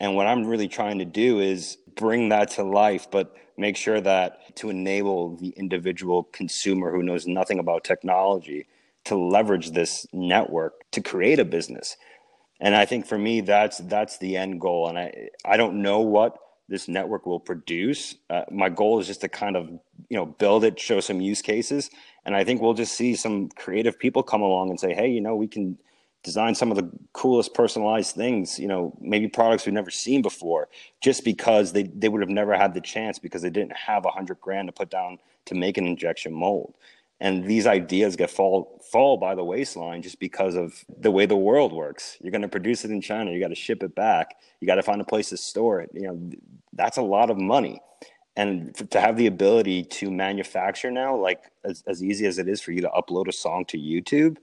and 0.00 0.16
what 0.16 0.26
i'm 0.26 0.44
really 0.44 0.68
trying 0.68 0.98
to 0.98 1.04
do 1.04 1.38
is 1.40 1.76
bring 1.94 2.30
that 2.30 2.50
to 2.50 2.64
life 2.64 3.08
but 3.10 3.36
make 3.60 3.76
sure 3.76 4.00
that 4.00 4.56
to 4.56 4.70
enable 4.70 5.36
the 5.36 5.50
individual 5.50 6.24
consumer 6.24 6.90
who 6.90 7.02
knows 7.02 7.26
nothing 7.26 7.58
about 7.58 7.84
technology 7.84 8.66
to 9.04 9.16
leverage 9.16 9.70
this 9.72 10.06
network 10.12 10.90
to 10.92 11.00
create 11.00 11.38
a 11.38 11.44
business. 11.44 11.96
And 12.60 12.74
i 12.74 12.84
think 12.84 13.06
for 13.06 13.18
me 13.18 13.40
that's 13.42 13.78
that's 13.78 14.18
the 14.18 14.36
end 14.36 14.60
goal. 14.60 14.88
And 14.88 14.98
i 14.98 15.28
i 15.44 15.56
don't 15.56 15.82
know 15.82 16.00
what 16.00 16.36
this 16.68 16.86
network 16.86 17.26
will 17.26 17.40
produce. 17.40 18.14
Uh, 18.28 18.42
my 18.50 18.68
goal 18.68 19.00
is 19.00 19.08
just 19.08 19.22
to 19.22 19.28
kind 19.28 19.56
of 19.56 19.68
you 20.08 20.16
know 20.16 20.26
build 20.26 20.64
it 20.64 20.78
show 20.78 21.00
some 21.00 21.20
use 21.20 21.42
cases. 21.42 21.90
And 22.24 22.34
i 22.34 22.44
think 22.44 22.60
we'll 22.60 22.74
just 22.74 22.94
see 22.94 23.14
some 23.14 23.48
creative 23.50 23.98
people 23.98 24.22
come 24.22 24.42
along 24.42 24.70
and 24.70 24.80
say 24.80 24.94
hey 24.94 25.08
you 25.08 25.20
know 25.20 25.36
we 25.36 25.48
can 25.48 25.78
design 26.22 26.54
some 26.54 26.70
of 26.70 26.76
the 26.76 26.90
coolest 27.12 27.54
personalized 27.54 28.14
things, 28.14 28.58
you 28.58 28.68
know, 28.68 28.96
maybe 29.00 29.26
products 29.26 29.64
we've 29.64 29.74
never 29.74 29.90
seen 29.90 30.22
before, 30.22 30.68
just 31.00 31.24
because 31.24 31.72
they, 31.72 31.84
they 31.84 32.08
would 32.08 32.20
have 32.20 32.30
never 32.30 32.54
had 32.54 32.74
the 32.74 32.80
chance 32.80 33.18
because 33.18 33.42
they 33.42 33.50
didn't 33.50 33.76
have 33.76 34.04
a 34.04 34.10
hundred 34.10 34.40
grand 34.40 34.68
to 34.68 34.72
put 34.72 34.90
down 34.90 35.18
to 35.46 35.54
make 35.54 35.78
an 35.78 35.86
injection 35.86 36.32
mold. 36.32 36.74
And 37.20 37.44
these 37.44 37.66
ideas 37.66 38.16
get 38.16 38.30
fall 38.30 38.80
fall 38.90 39.18
by 39.18 39.34
the 39.34 39.44
waistline 39.44 40.00
just 40.02 40.18
because 40.18 40.56
of 40.56 40.84
the 40.98 41.10
way 41.10 41.26
the 41.26 41.36
world 41.36 41.72
works. 41.72 42.16
You're 42.20 42.30
going 42.30 42.42
to 42.42 42.48
produce 42.48 42.84
it 42.84 42.90
in 42.90 43.00
China, 43.00 43.30
you 43.30 43.40
got 43.40 43.48
to 43.48 43.54
ship 43.54 43.82
it 43.82 43.94
back, 43.94 44.36
you 44.60 44.66
got 44.66 44.76
to 44.76 44.82
find 44.82 45.00
a 45.00 45.04
place 45.04 45.28
to 45.30 45.36
store 45.36 45.80
it. 45.80 45.90
You 45.92 46.02
know, 46.02 46.30
that's 46.72 46.96
a 46.96 47.02
lot 47.02 47.30
of 47.30 47.38
money. 47.38 47.80
And 48.36 48.74
to 48.90 49.00
have 49.00 49.16
the 49.16 49.26
ability 49.26 49.84
to 49.84 50.10
manufacture 50.10 50.90
now, 50.90 51.16
like 51.16 51.50
as, 51.64 51.82
as 51.86 52.02
easy 52.02 52.26
as 52.26 52.38
it 52.38 52.48
is 52.48 52.60
for 52.60 52.72
you 52.72 52.80
to 52.80 52.88
upload 52.88 53.28
a 53.28 53.32
song 53.32 53.64
to 53.66 53.78
YouTube, 53.78 54.38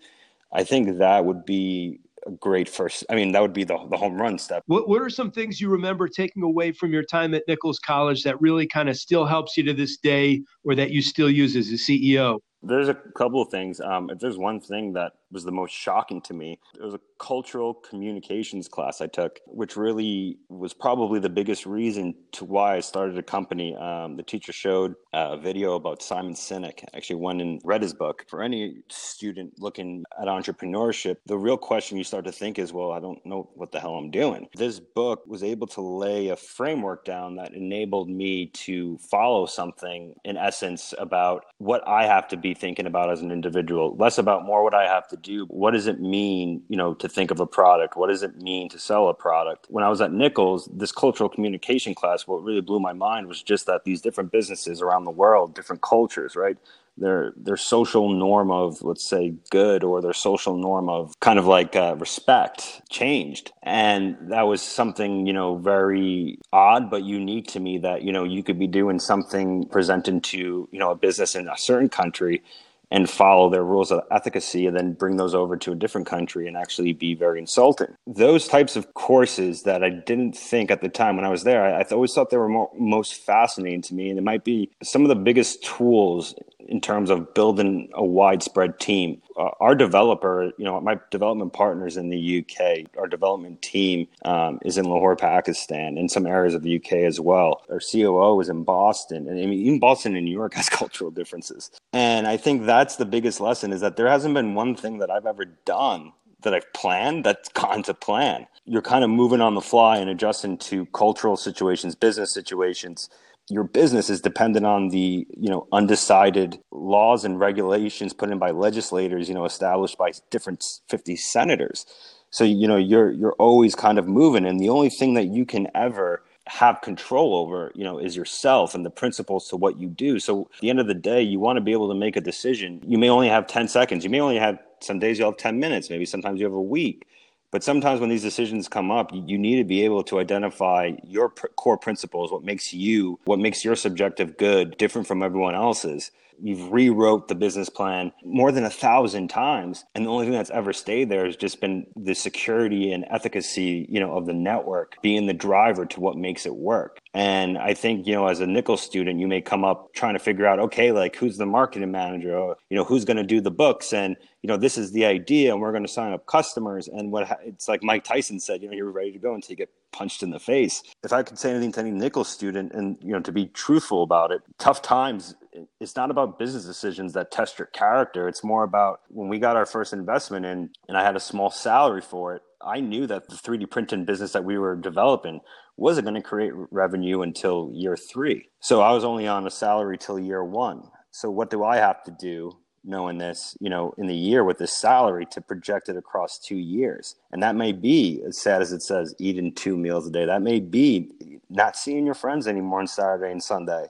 I 0.54 0.64
think 0.64 0.98
that 0.98 1.26
would 1.26 1.46
be 1.46 2.00
a 2.26 2.32
great 2.32 2.70
first. 2.70 3.06
I 3.10 3.16
mean, 3.16 3.32
that 3.32 3.42
would 3.42 3.54
be 3.54 3.64
the, 3.64 3.78
the 3.90 3.98
home 3.98 4.20
run 4.20 4.38
step. 4.38 4.64
What, 4.68 4.88
what 4.88 5.02
are 5.02 5.10
some 5.10 5.32
things 5.32 5.62
you 5.62 5.70
remember 5.70 6.08
taking 6.08 6.44
away 6.44 6.72
from 6.72 6.92
your 6.92 7.04
time 7.04 7.34
at 7.34 7.44
Nichols 7.48 7.80
College 7.80 8.24
that 8.24 8.40
really 8.42 8.68
kind 8.68 8.90
of 8.90 8.98
still 8.98 9.26
helps 9.26 9.58
you 9.58 9.64
to 9.64 9.74
this 9.74 9.98
day 9.98 10.42
or 10.64 10.76
that 10.76 10.92
you 10.92 11.02
still 11.02 11.30
use 11.30 11.56
as 11.56 11.70
a 11.70 11.74
CEO? 11.74 12.40
There's 12.64 12.90
a 12.90 12.96
couple 13.16 13.42
of 13.42 13.50
things. 13.50 13.80
Um, 13.80 14.10
if 14.10 14.20
there's 14.20 14.38
one 14.38 14.60
thing 14.60 14.94
that 14.94 15.14
was 15.32 15.44
the 15.44 15.52
most 15.52 15.74
shocking 15.74 16.22
to 16.22 16.34
me, 16.34 16.60
it 16.76 16.82
was 16.82 16.94
a 16.94 17.00
cultural 17.20 17.74
communications 17.74 18.68
class 18.68 19.02
I 19.02 19.08
took, 19.08 19.40
which 19.46 19.76
really 19.76 20.38
was 20.50 20.74
probably 20.74 21.20
the 21.20 21.30
biggest 21.30 21.66
reason 21.66 22.16
to 22.34 22.46
why 22.46 22.76
I 22.76 22.80
started 22.80 23.18
a 23.18 23.24
company. 23.24 23.76
Um, 23.76 24.16
the 24.16 24.24
teacher 24.24 24.54
showed 24.54 24.96
a 25.14 25.38
video 25.38 25.76
about 25.76 26.02
Simon 26.02 26.34
Sinek. 26.34 26.84
Actually 26.94 27.18
one 27.18 27.42
and 27.42 27.62
read 27.64 27.82
his 27.82 27.94
book. 27.94 28.26
For 28.30 28.42
any 28.42 28.78
student 28.90 29.54
looking 29.60 30.04
at 30.20 30.28
entrepreneurship, 30.28 31.18
the 31.26 31.38
real 31.38 31.58
question 31.58 31.98
you 31.98 32.04
start 32.04 32.26
to 32.26 32.32
think 32.32 32.60
is, 32.60 32.72
well, 32.74 32.92
I 32.92 33.00
don't 33.00 33.24
know 33.26 33.50
what 33.56 33.72
the 33.72 33.80
hell 33.80 33.96
I'm 33.96 34.12
doing. 34.12 34.48
This 34.56 34.80
book 34.80 35.26
was 35.28 35.44
able 35.44 35.68
to 35.68 35.82
lay 35.82 36.30
a 36.30 36.36
framework 36.36 37.06
down 37.06 37.36
that 37.38 37.54
enabled 37.54 38.10
me 38.10 38.48
to 38.48 38.98
follow 39.00 39.46
something 39.46 40.14
in 40.24 40.38
essence 40.38 40.94
about 40.98 41.46
what 41.58 41.86
I 41.88 42.06
have 42.06 42.28
to 42.30 42.38
be 42.38 42.54
thinking 42.54 42.86
about 42.86 43.12
as 43.12 43.22
an 43.22 43.32
individual, 43.32 43.96
less 43.98 44.18
about 44.18 44.46
more 44.46 44.64
what 44.64 44.74
I 44.74 44.88
have 44.88 45.08
to 45.10 45.17
do. 45.22 45.46
What 45.46 45.72
does 45.72 45.88
it 45.88 46.02
mean, 46.02 46.64
you 46.70 46.78
know, 46.78 46.94
to 46.96 47.10
think 47.10 47.32
of 47.32 47.40
a 47.40 47.48
product? 47.48 47.98
What 47.98 48.10
does 48.10 48.24
it 48.24 48.42
mean 48.42 48.70
to 48.70 48.80
sell 48.80 49.10
a 49.10 49.14
product? 49.14 49.68
When 49.70 49.84
I 49.84 49.90
was 49.90 50.02
at 50.02 50.14
Nichols, 50.14 50.70
this 50.74 50.92
cultural 50.92 51.30
communication 51.30 51.96
class, 51.96 52.28
what 52.28 52.44
really 52.44 52.62
blew 52.62 52.80
my 52.80 52.94
mind 52.94 53.28
was 53.28 53.44
just 53.44 53.68
that 53.68 53.86
these 53.86 54.02
different 54.02 54.32
businesses 54.32 54.82
around 54.82 55.06
the 55.06 55.12
world, 55.12 55.56
different 55.56 55.82
cultures, 55.84 56.36
right? 56.36 56.58
their 56.98 57.34
their 57.38 57.58
social 57.58 58.10
norm 58.14 58.52
of 58.52 58.82
let's 58.84 59.04
say 59.04 59.34
good 59.52 59.84
or 59.84 60.02
their 60.02 60.14
social 60.14 60.58
norm 60.58 60.90
of 60.90 61.20
kind 61.20 61.40
of 61.40 61.48
like 61.48 61.76
uh, 61.76 61.96
respect 62.00 62.82
changed 62.90 63.52
and 63.64 64.18
that 64.22 64.44
was 64.44 64.62
something 64.62 65.26
you 65.26 65.34
know 65.34 65.58
very 65.58 66.40
odd 66.54 66.90
but 66.90 67.04
unique 67.04 67.48
to 67.48 67.60
me 67.60 67.78
that 67.80 68.04
you 68.04 68.12
know 68.12 68.24
you 68.24 68.44
could 68.44 68.60
be 68.60 68.68
doing 68.68 69.00
something 69.00 69.66
presented 69.70 70.24
to 70.24 70.70
you 70.72 70.80
know 70.80 70.92
a 70.92 70.96
business 70.96 71.36
in 71.36 71.48
a 71.48 71.58
certain 71.58 71.90
country 71.90 72.44
and 72.92 73.10
follow 73.10 73.50
their 73.50 73.64
rules 73.64 73.92
of 73.92 74.02
efficacy 74.12 74.66
and 74.66 74.76
then 74.76 74.94
bring 74.94 75.18
those 75.18 75.36
over 75.36 75.58
to 75.58 75.72
a 75.72 75.76
different 75.76 76.08
country 76.08 76.48
and 76.48 76.56
actually 76.56 76.94
be 76.94 77.14
very 77.14 77.40
insulting. 77.40 77.94
Those 78.06 78.48
types 78.48 78.76
of 78.76 78.94
courses 78.94 79.64
that 79.64 79.84
I 79.84 79.90
didn't 79.90 80.38
think 80.38 80.72
at 80.72 80.82
the 80.82 80.90
time 80.90 81.16
when 81.16 81.26
I 81.26 81.30
was 81.30 81.44
there, 81.44 81.64
I, 81.64 81.82
I 81.82 81.84
always 81.92 82.14
thought 82.14 82.30
they 82.30 82.38
were 82.38 82.50
more, 82.50 82.72
most 82.78 83.16
fascinating 83.16 83.82
to 83.84 83.94
me. 83.94 84.10
And 84.10 84.18
it 84.18 84.24
might 84.24 84.44
be 84.44 84.72
some 84.84 85.02
of 85.02 85.10
the 85.10 85.16
biggest 85.16 85.64
tools 85.64 86.34
in 86.68 86.82
terms 86.82 87.10
of 87.10 87.34
building 87.34 87.90
a 87.94 88.04
widespread 88.04 88.80
team. 88.80 89.22
Uh, 89.38 89.50
our 89.60 89.76
developer, 89.76 90.52
you 90.58 90.66
know, 90.66 90.80
my 90.82 91.00
development 91.12 91.54
partners 91.54 91.98
in 91.98 92.10
the 92.10 92.40
UK, 92.40 92.86
our 92.98 93.08
development 93.08 93.62
team 93.62 94.08
um, 94.26 94.60
is 94.64 94.78
in 94.78 94.86
Lahore, 94.86 95.16
Pakistan, 95.16 95.98
in 95.98 96.10
some 96.10 96.28
areas 96.28 96.54
of 96.54 96.64
the 96.64 96.76
UK 96.76 96.94
as 96.94 97.20
well. 97.20 97.64
Our 97.70 97.80
COO 97.80 98.40
is 98.42 98.50
in 98.50 98.64
Boston, 98.64 99.28
and 99.28 99.40
I 99.40 99.46
mean, 99.46 99.60
even 99.60 99.80
Boston 99.80 100.16
and 100.16 100.26
New 100.26 100.32
York 100.32 100.54
has 100.56 100.70
cultural 100.70 101.12
differences. 101.12 101.72
And 101.94 102.28
I 102.28 102.38
think 102.38 102.66
that's 102.66 102.98
the 102.98 103.06
biggest 103.06 103.40
lesson 103.40 103.72
is 103.72 103.82
that 103.82 103.96
there 103.96 104.08
hasn't 104.08 104.34
been 104.34 104.54
one 104.54 104.76
thing 104.76 105.00
that 105.00 105.10
I've 105.10 105.26
ever 105.26 105.46
done 105.46 106.12
that 106.44 106.54
I've 106.54 106.72
planned 106.74 107.26
that's 107.26 107.50
gone 107.54 107.84
to 107.84 107.94
plan. 107.94 108.48
You're 108.66 108.82
kind 108.82 109.04
of 109.04 109.10
moving 109.10 109.42
on 109.42 109.56
the 109.56 109.62
fly 109.62 109.98
and 109.98 110.10
adjusting 110.10 110.58
to 110.60 110.86
cultural 110.88 111.38
situations, 111.38 111.96
business 111.96 112.32
situations 112.34 113.10
your 113.50 113.64
business 113.64 114.10
is 114.10 114.22
dependent 114.22 114.66
on 114.66 114.90
the 114.90 115.26
you 115.38 115.50
know 115.50 115.68
undecided 115.72 116.60
laws 116.72 117.24
and 117.24 117.40
regulations 117.40 118.14
put 118.14 118.30
in 118.30 118.38
by 118.38 118.52
legislators 118.52 119.30
you 119.30 119.36
know 119.36 119.46
established 119.46 119.98
by 119.98 120.12
different 120.30 120.64
50 120.90 121.16
senators. 121.16 121.86
So 122.30 122.44
you 122.44 122.68
know 122.68 122.78
you're 122.78 123.12
you're 123.12 123.34
always 123.34 123.76
kind 123.76 123.98
of 123.98 124.08
moving 124.08 124.46
and 124.46 124.60
the 124.60 124.70
only 124.70 124.90
thing 124.90 125.14
that 125.14 125.28
you 125.28 125.46
can 125.46 125.68
ever 125.76 126.24
have 126.48 126.82
control 126.82 127.36
over 127.36 127.72
you 127.76 127.84
know 127.84 128.00
is 128.00 128.16
yourself 128.16 128.76
and 128.76 128.86
the 128.86 128.90
principles 128.90 129.48
to 129.50 129.56
what 129.56 129.80
you 129.80 129.88
do. 129.88 130.20
So 130.20 130.50
at 130.54 130.62
the 130.62 130.70
end 130.70 130.80
of 130.80 130.88
the 130.88 130.94
day 130.94 131.22
you 131.22 131.40
want 131.40 131.58
to 131.58 131.62
be 131.62 131.72
able 131.72 131.90
to 131.90 131.96
make 131.96 132.18
a 132.18 132.22
decision. 132.22 132.82
You 132.86 132.98
may 132.98 133.10
only 133.10 133.30
have 133.30 133.48
10 133.48 133.68
seconds. 133.68 134.04
You 134.04 134.10
may 134.10 134.20
only 134.20 134.38
have 134.38 134.60
some 134.82 135.00
days 135.00 135.18
you'll 135.18 135.32
have 135.32 135.38
10 135.38 135.60
minutes 135.60 135.90
maybe 135.90 136.06
sometimes 136.06 136.40
you 136.40 136.46
have 136.46 136.54
a 136.54 136.62
week 136.62 137.08
but 137.52 137.64
sometimes 137.64 138.00
when 138.02 138.10
these 138.10 138.24
decisions 138.24 138.68
come 138.68 138.92
up, 138.92 139.12
you 139.14 139.38
need 139.38 139.58
to 139.58 139.64
be 139.64 139.86
able 139.86 140.04
to 140.04 140.20
identify 140.20 140.92
your 141.04 141.30
pr- 141.30 141.48
core 141.56 141.78
principles, 141.78 142.32
what 142.32 142.44
makes 142.44 142.74
you, 142.74 143.20
what 143.26 143.40
makes 143.40 143.66
your 143.66 143.76
subjective 143.76 144.38
good 144.38 144.78
different 144.78 145.08
from 145.08 145.24
everyone 145.24 145.56
else's. 145.56 146.12
You've 146.42 146.72
rewrote 146.72 147.28
the 147.28 147.36
business 147.36 147.70
plan 147.70 148.12
more 148.24 148.52
than 148.52 148.64
a 148.64 148.70
thousand 148.70 149.30
times, 149.30 149.86
and 149.96 150.06
the 150.06 150.10
only 150.10 150.26
thing 150.26 150.34
that's 150.34 150.50
ever 150.52 150.74
stayed 150.74 151.10
there 151.10 151.26
has 151.26 151.36
just 151.36 151.60
been 151.62 151.86
the 151.96 152.14
security 152.14 152.92
and 152.92 153.06
efficacy, 153.10 153.86
you 153.90 154.00
know, 154.00 154.16
of 154.16 154.26
the 154.26 154.34
network 154.34 154.96
being 155.02 155.28
the 155.28 155.34
driver 155.34 155.86
to 155.86 156.00
what 156.00 156.18
makes 156.18 156.46
it 156.46 156.56
work. 156.56 157.00
And 157.14 157.58
I 157.58 157.74
think, 157.74 158.06
you 158.06 158.14
know, 158.14 158.28
as 158.28 158.40
a 158.40 158.48
Nichols 158.48 158.82
student, 158.82 159.20
you 159.20 159.28
may 159.28 159.42
come 159.42 159.66
up 159.66 159.94
trying 159.94 160.14
to 160.14 160.20
figure 160.20 160.46
out, 160.46 160.60
okay, 160.60 160.92
like 160.92 161.16
who's 161.16 161.38
the 161.38 161.46
marketing 161.46 161.92
manager, 161.92 162.38
or 162.38 162.58
you 162.70 162.78
know, 162.78 162.84
who's 162.84 163.06
going 163.06 163.18
to 163.18 163.24
do 163.24 163.42
the 163.42 163.52
books, 163.52 163.94
and 163.94 164.16
you 164.44 164.48
know, 164.48 164.58
this 164.58 164.78
is 164.78 164.92
the 164.92 165.06
idea, 165.06 165.52
and 165.52 165.62
we're 165.62 165.72
going 165.72 165.86
to 165.86 165.92
sign 165.92 166.14
up 166.14 166.26
customers. 166.28 166.88
And 166.88 167.12
what 167.12 167.40
it's 167.44 167.68
like, 167.68 167.84
Mike 167.84 168.04
Tyson 168.04 168.40
said, 168.40 168.62
you 168.62 168.70
know, 168.70 168.76
you're 168.76 168.92
ready 168.92 169.12
to 169.12 169.20
go 169.20 169.34
until 169.34 169.52
you 169.52 169.58
get 169.58 169.70
punched 169.92 170.22
in 170.22 170.30
the 170.30 170.40
face. 170.40 170.84
If 171.04 171.12
I 171.12 171.24
could 171.24 171.40
say 171.40 171.50
anything 171.50 171.72
to 171.74 171.80
any 171.80 171.92
Nichols 171.92 172.30
student, 172.30 172.72
and 172.74 172.98
you 173.02 173.14
know, 173.14 173.20
to 173.22 173.32
be 173.32 173.48
truthful 173.48 174.04
about 174.04 174.32
it, 174.32 174.42
tough 174.60 174.82
times 174.82 175.36
it's 175.80 175.96
not 175.96 176.12
about 176.12 176.40
business 176.40 176.66
decisions 176.66 177.14
that 177.14 177.32
test 177.32 177.60
your 177.60 177.68
character. 177.68 178.28
It's 178.28 178.44
more 178.44 178.64
about 178.64 179.02
when 179.10 179.30
we 179.30 179.40
got 179.40 179.56
our 179.56 179.66
first 179.66 179.94
investment 179.94 180.46
in 180.46 180.70
and 180.88 180.98
I 180.98 181.04
had 181.04 181.16
a 181.16 181.20
small 181.20 181.50
salary 181.50 182.02
for 182.02 182.36
it, 182.36 182.42
I 182.62 182.80
knew 182.80 183.08
that 183.08 183.30
the 183.30 183.36
3D 183.36 183.70
printing 183.70 184.06
business 184.06 184.34
that 184.34 184.44
we 184.44 184.58
were 184.58 184.76
developing 184.76 185.42
wasn't 185.78 186.06
going 186.06 186.22
to 186.22 186.28
create 186.28 186.54
revenue 186.72 187.22
until 187.22 187.72
year 187.74 187.96
three. 187.96 188.50
So 188.60 188.82
I 188.82 188.92
was 188.92 189.04
only 189.04 189.28
on 189.28 189.46
a 189.46 189.52
salary 189.52 189.98
till 189.98 190.20
year 190.20 190.44
one. 190.44 190.84
So 191.12 191.30
what 191.30 191.50
do 191.50 191.64
I 191.64 191.78
have 191.78 192.04
to 192.04 192.12
do 192.12 192.58
knowing 192.84 193.18
this, 193.18 193.56
you 193.60 193.70
know, 193.70 193.94
in 193.98 194.08
the 194.08 194.16
year 194.16 194.44
with 194.44 194.58
this 194.58 194.74
salary 194.74 195.26
to 195.32 195.42
project 195.42 195.90
it 195.90 195.98
across 195.98 196.40
two 196.40 196.56
years? 196.56 197.16
And 197.32 197.44
that 197.44 197.56
may 197.56 197.72
be 197.72 198.24
as 198.28 198.40
sad 198.40 198.62
as 198.62 198.72
it 198.72 198.82
says, 198.82 199.14
eating 199.20 199.54
two 199.54 199.78
meals 199.78 200.08
a 200.08 200.12
day. 200.12 200.26
That 200.26 200.42
may 200.42 200.60
be 200.60 201.12
not 201.50 201.76
seeing 201.76 202.06
your 202.06 202.16
friends 202.16 202.48
anymore 202.48 202.80
on 202.80 202.88
Saturday 202.88 203.32
and 203.32 203.44
Sunday. 203.44 203.88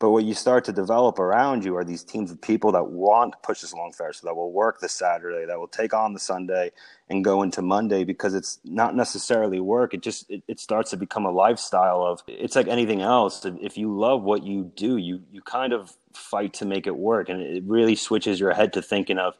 But 0.00 0.10
what 0.10 0.24
you 0.24 0.34
start 0.34 0.64
to 0.66 0.72
develop 0.72 1.18
around 1.18 1.64
you 1.64 1.76
are 1.76 1.84
these 1.84 2.04
teams 2.04 2.30
of 2.30 2.40
people 2.40 2.70
that 2.72 2.84
want 2.84 3.32
to 3.32 3.38
push 3.42 3.62
this 3.62 3.72
along 3.72 3.94
faster, 3.94 4.26
that 4.26 4.36
will 4.36 4.52
work 4.52 4.78
the 4.78 4.88
Saturday, 4.88 5.44
that 5.46 5.58
will 5.58 5.66
take 5.66 5.92
on 5.92 6.12
the 6.12 6.20
Sunday 6.20 6.70
and 7.10 7.24
go 7.24 7.42
into 7.42 7.62
Monday 7.62 8.04
because 8.04 8.32
it's 8.34 8.60
not 8.64 8.94
necessarily 8.94 9.58
work. 9.58 9.94
It 9.94 10.02
just 10.02 10.30
it, 10.30 10.44
it 10.46 10.60
starts 10.60 10.90
to 10.90 10.96
become 10.96 11.24
a 11.24 11.32
lifestyle 11.32 12.04
of 12.04 12.22
it's 12.28 12.54
like 12.54 12.68
anything 12.68 13.02
else. 13.02 13.44
If 13.44 13.76
you 13.76 13.96
love 13.96 14.22
what 14.22 14.44
you 14.44 14.70
do, 14.76 14.98
you 14.98 15.22
you 15.32 15.42
kind 15.42 15.72
of 15.72 15.92
fight 16.14 16.52
to 16.54 16.64
make 16.64 16.86
it 16.86 16.96
work, 16.96 17.28
and 17.28 17.40
it 17.40 17.64
really 17.64 17.96
switches 17.96 18.38
your 18.38 18.52
head 18.52 18.74
to 18.74 18.82
thinking 18.82 19.18
of 19.18 19.34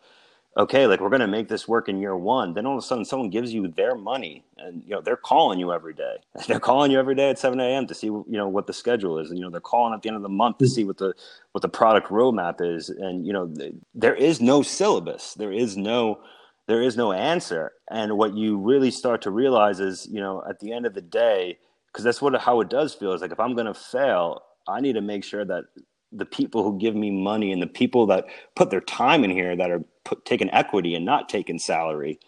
okay, 0.58 0.86
like 0.86 1.00
we're 1.00 1.08
going 1.08 1.20
to 1.20 1.28
make 1.28 1.48
this 1.48 1.68
work 1.68 1.88
in 1.88 2.00
year 2.00 2.16
one. 2.16 2.52
Then 2.52 2.66
all 2.66 2.76
of 2.76 2.82
a 2.82 2.86
sudden, 2.86 3.04
someone 3.04 3.30
gives 3.30 3.54
you 3.54 3.68
their 3.68 3.94
money, 3.94 4.44
and 4.58 4.82
you 4.84 4.90
know 4.90 5.00
they're 5.00 5.16
calling 5.16 5.58
you 5.58 5.72
every 5.72 5.94
day. 5.94 6.16
They're 6.46 6.60
calling 6.60 6.90
you 6.90 6.98
every 6.98 7.14
day 7.14 7.30
at 7.30 7.38
seven 7.38 7.60
a.m. 7.60 7.86
to 7.86 7.94
see 7.94 8.06
you 8.08 8.26
know 8.28 8.48
what 8.48 8.66
the 8.66 8.72
schedule 8.72 9.18
is, 9.18 9.30
and 9.30 9.38
you 9.38 9.44
know 9.44 9.50
they're 9.50 9.60
calling 9.60 9.94
at 9.94 10.02
the 10.02 10.08
end 10.08 10.16
of 10.16 10.22
the 10.22 10.28
month 10.28 10.58
to 10.58 10.64
mm. 10.64 10.68
see 10.68 10.84
what 10.84 10.98
the 10.98 11.14
what 11.52 11.62
the 11.62 11.68
product 11.68 12.08
roadmap 12.08 12.60
is. 12.60 12.88
And 12.88 13.26
you 13.26 13.32
know 13.32 13.52
there 13.94 14.14
is 14.14 14.40
no 14.40 14.62
syllabus. 14.62 15.34
There 15.34 15.52
is 15.52 15.76
no 15.76 16.20
there 16.68 16.82
is 16.82 16.96
no 16.96 17.12
answer. 17.12 17.72
And 17.90 18.16
what 18.16 18.36
you 18.36 18.58
really 18.58 18.90
start 18.90 19.22
to 19.22 19.30
realize 19.30 19.80
is, 19.80 20.06
you 20.10 20.20
know, 20.20 20.44
at 20.48 20.60
the 20.60 20.72
end 20.72 20.84
of 20.84 20.94
the 20.94 21.00
day, 21.00 21.58
because 21.90 22.04
that's 22.04 22.20
what 22.22 22.38
how 22.40 22.60
it 22.60 22.68
does 22.68 22.94
feel. 22.94 23.12
Is 23.12 23.22
like 23.22 23.32
if 23.32 23.40
I'm 23.40 23.54
going 23.54 23.66
to 23.66 23.74
fail, 23.74 24.42
I 24.68 24.80
need 24.80 24.92
to 24.92 25.00
make 25.00 25.24
sure 25.24 25.44
that 25.46 25.64
the 26.12 26.26
people 26.26 26.62
who 26.62 26.78
give 26.78 26.94
me 26.94 27.10
money 27.10 27.52
and 27.52 27.60
the 27.60 27.66
people 27.66 28.06
that 28.06 28.26
put 28.56 28.70
their 28.70 28.80
time 28.80 29.24
in 29.24 29.30
here 29.30 29.56
that 29.56 29.70
are 29.70 29.84
put, 30.04 30.24
taking 30.24 30.50
equity 30.50 30.94
and 30.94 31.04
not 31.04 31.28
taking 31.28 31.58
salary 31.58 32.18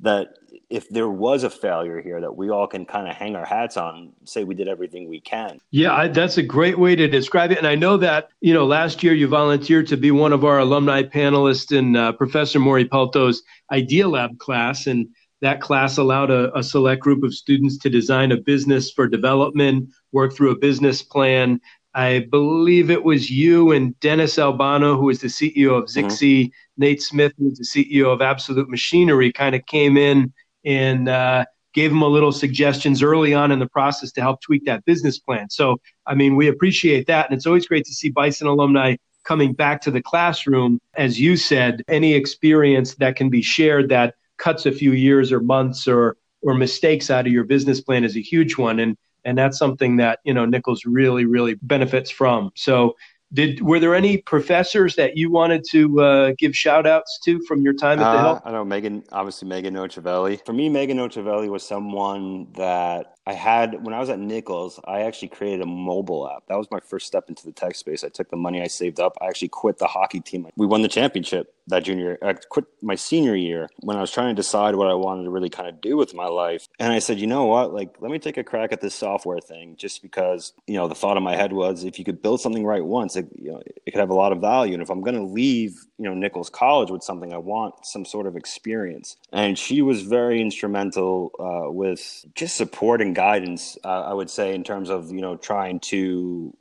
that 0.00 0.38
if 0.70 0.88
there 0.90 1.08
was 1.08 1.44
a 1.44 1.50
failure 1.50 2.00
here 2.00 2.20
that 2.20 2.36
we 2.36 2.50
all 2.50 2.66
can 2.66 2.84
kind 2.84 3.08
of 3.08 3.14
hang 3.14 3.34
our 3.34 3.44
hats 3.44 3.76
on 3.76 4.12
say 4.24 4.44
we 4.44 4.54
did 4.54 4.68
everything 4.68 5.08
we 5.08 5.20
can. 5.20 5.58
Yeah 5.70 5.94
I, 5.94 6.08
that's 6.08 6.38
a 6.38 6.42
great 6.42 6.78
way 6.78 6.94
to 6.94 7.08
describe 7.08 7.50
it. 7.50 7.58
And 7.58 7.66
i 7.66 7.74
know 7.74 7.96
that 7.96 8.28
you 8.40 8.54
know 8.54 8.66
last 8.66 9.02
year 9.02 9.14
you 9.14 9.28
volunteered 9.28 9.86
to 9.88 9.96
be 9.96 10.10
one 10.10 10.32
of 10.32 10.44
our 10.44 10.58
alumni 10.58 11.02
panelists 11.02 11.76
in 11.76 11.96
uh, 11.96 12.12
professor 12.12 12.58
mori 12.58 12.84
palto's 12.84 13.42
idea 13.72 14.06
lab 14.08 14.38
class. 14.38 14.86
And 14.86 15.08
that 15.40 15.60
class 15.60 15.98
allowed 15.98 16.30
a, 16.30 16.56
a 16.56 16.62
select 16.62 17.00
group 17.00 17.22
of 17.22 17.34
students 17.34 17.78
to 17.78 17.90
design 17.90 18.32
a 18.32 18.36
business 18.36 18.90
for 18.90 19.06
development 19.06 19.90
work 20.12 20.34
through 20.34 20.50
a 20.50 20.58
business 20.58 21.02
plan 21.02 21.60
I 21.98 22.20
believe 22.30 22.92
it 22.92 23.02
was 23.02 23.28
you 23.28 23.72
and 23.72 23.98
Dennis 23.98 24.38
Albano, 24.38 24.96
who 24.96 25.06
was 25.06 25.20
the 25.20 25.26
CEO 25.26 25.76
of 25.76 25.86
mm-hmm. 25.86 26.06
Zixi, 26.06 26.44
mm-hmm. 26.44 26.80
Nate 26.80 27.02
Smith, 27.02 27.32
who 27.36 27.48
was 27.48 27.58
the 27.58 27.64
CEO 27.64 28.12
of 28.12 28.22
Absolute 28.22 28.68
Machinery, 28.68 29.32
kind 29.32 29.56
of 29.56 29.66
came 29.66 29.96
in 29.96 30.32
and 30.64 31.08
uh, 31.08 31.44
gave 31.74 31.90
him 31.90 32.02
a 32.02 32.06
little 32.06 32.30
suggestions 32.30 33.02
early 33.02 33.34
on 33.34 33.50
in 33.50 33.58
the 33.58 33.66
process 33.66 34.12
to 34.12 34.20
help 34.20 34.40
tweak 34.40 34.64
that 34.64 34.84
business 34.84 35.18
plan. 35.18 35.50
So, 35.50 35.78
I 36.06 36.14
mean, 36.14 36.36
we 36.36 36.46
appreciate 36.46 37.08
that. 37.08 37.28
And 37.28 37.36
it's 37.36 37.46
always 37.46 37.66
great 37.66 37.84
to 37.86 37.92
see 37.92 38.10
Bison 38.10 38.46
alumni 38.46 38.94
coming 39.24 39.52
back 39.52 39.80
to 39.80 39.90
the 39.90 40.00
classroom. 40.00 40.78
As 40.94 41.18
you 41.18 41.36
said, 41.36 41.82
any 41.88 42.14
experience 42.14 42.94
that 42.94 43.16
can 43.16 43.28
be 43.28 43.42
shared 43.42 43.88
that 43.88 44.14
cuts 44.36 44.66
a 44.66 44.72
few 44.72 44.92
years 44.92 45.32
or 45.32 45.40
months 45.40 45.88
or 45.88 46.16
or 46.42 46.54
mistakes 46.54 47.10
out 47.10 47.26
of 47.26 47.32
your 47.32 47.42
business 47.42 47.80
plan 47.80 48.04
is 48.04 48.16
a 48.16 48.20
huge 48.20 48.56
one. 48.56 48.78
And 48.78 48.96
and 49.28 49.36
that's 49.36 49.58
something 49.58 49.96
that 49.98 50.20
you 50.24 50.32
know 50.32 50.46
Nichols 50.46 50.86
really 50.86 51.26
really 51.26 51.54
benefits 51.62 52.10
from. 52.10 52.50
So 52.56 52.96
did 53.34 53.60
were 53.60 53.78
there 53.78 53.94
any 53.94 54.16
professors 54.16 54.96
that 54.96 55.18
you 55.18 55.30
wanted 55.30 55.62
to 55.70 56.00
uh, 56.00 56.32
give 56.38 56.56
shout 56.56 56.86
outs 56.86 57.20
to 57.24 57.38
from 57.46 57.60
your 57.60 57.74
time 57.74 57.98
at 58.00 58.12
the 58.12 58.18
uh, 58.18 58.22
Hill? 58.22 58.42
I 58.46 58.52
know 58.52 58.64
Megan, 58.64 59.04
obviously 59.12 59.48
Megan 59.48 59.74
Nocevelli. 59.74 60.44
For 60.46 60.54
me, 60.54 60.70
Megan 60.70 60.96
Nocevelli 60.96 61.50
was 61.50 61.62
someone 61.62 62.50
that 62.54 63.17
I 63.28 63.34
had 63.34 63.84
when 63.84 63.92
I 63.92 64.00
was 64.00 64.08
at 64.08 64.18
Nichols. 64.18 64.80
I 64.86 65.02
actually 65.02 65.28
created 65.28 65.60
a 65.60 65.66
mobile 65.66 66.26
app. 66.26 66.44
That 66.48 66.56
was 66.56 66.66
my 66.70 66.80
first 66.80 67.06
step 67.06 67.28
into 67.28 67.44
the 67.44 67.52
tech 67.52 67.74
space. 67.74 68.02
I 68.02 68.08
took 68.08 68.30
the 68.30 68.36
money 68.36 68.62
I 68.62 68.68
saved 68.68 68.98
up. 68.98 69.18
I 69.20 69.26
actually 69.26 69.48
quit 69.48 69.76
the 69.76 69.86
hockey 69.86 70.20
team. 70.20 70.46
We 70.56 70.64
won 70.64 70.80
the 70.80 70.88
championship 70.88 71.54
that 71.68 71.84
junior. 71.84 72.18
I 72.22 72.32
quit 72.32 72.64
my 72.82 72.94
senior 72.94 73.36
year 73.36 73.68
when 73.80 73.96
I 73.96 74.00
was 74.00 74.10
trying 74.10 74.34
to 74.34 74.34
decide 74.34 74.74
what 74.74 74.88
I 74.88 74.94
wanted 74.94 75.24
to 75.24 75.30
really 75.30 75.50
kind 75.50 75.68
of 75.68 75.80
do 75.80 75.96
with 75.96 76.14
my 76.14 76.26
life. 76.26 76.68
And 76.78 76.92
I 76.92 76.98
said, 76.98 77.18
you 77.20 77.26
know 77.26 77.44
what? 77.44 77.72
Like, 77.72 77.96
let 78.00 78.10
me 78.10 78.18
take 78.18 78.36
a 78.36 78.44
crack 78.44 78.72
at 78.72 78.80
this 78.80 78.94
software 78.94 79.40
thing, 79.40 79.76
just 79.76 80.02
because 80.02 80.52
you 80.66 80.74
know 80.74 80.88
the 80.88 80.94
thought 80.94 81.16
in 81.16 81.22
my 81.22 81.36
head 81.36 81.52
was 81.52 81.84
if 81.84 81.98
you 81.98 82.04
could 82.04 82.22
build 82.22 82.40
something 82.40 82.64
right 82.64 82.84
once, 82.84 83.16
it, 83.16 83.28
you 83.36 83.52
know, 83.52 83.62
it 83.86 83.90
could 83.90 84.00
have 84.00 84.10
a 84.10 84.14
lot 84.14 84.32
of 84.32 84.40
value. 84.40 84.74
And 84.74 84.82
if 84.82 84.90
I'm 84.90 85.02
going 85.02 85.16
to 85.16 85.22
leave, 85.22 85.76
you 85.98 86.04
know, 86.04 86.14
Nichols 86.14 86.50
College 86.50 86.90
with 86.90 87.02
something, 87.02 87.32
I 87.32 87.38
want 87.38 87.74
some 87.84 88.04
sort 88.04 88.26
of 88.26 88.36
experience. 88.36 89.16
And 89.32 89.58
she 89.58 89.82
was 89.82 90.02
very 90.02 90.40
instrumental 90.40 91.32
uh, 91.38 91.70
with 91.70 92.24
just 92.34 92.56
support 92.56 93.02
and 93.02 93.14
guidance. 93.18 93.76
Uh, 93.82 94.02
I 94.10 94.14
would 94.14 94.30
say 94.30 94.54
in 94.54 94.62
terms 94.62 94.90
of 94.90 95.10
you 95.10 95.20
know 95.20 95.36
trying 95.36 95.80
to 95.92 96.56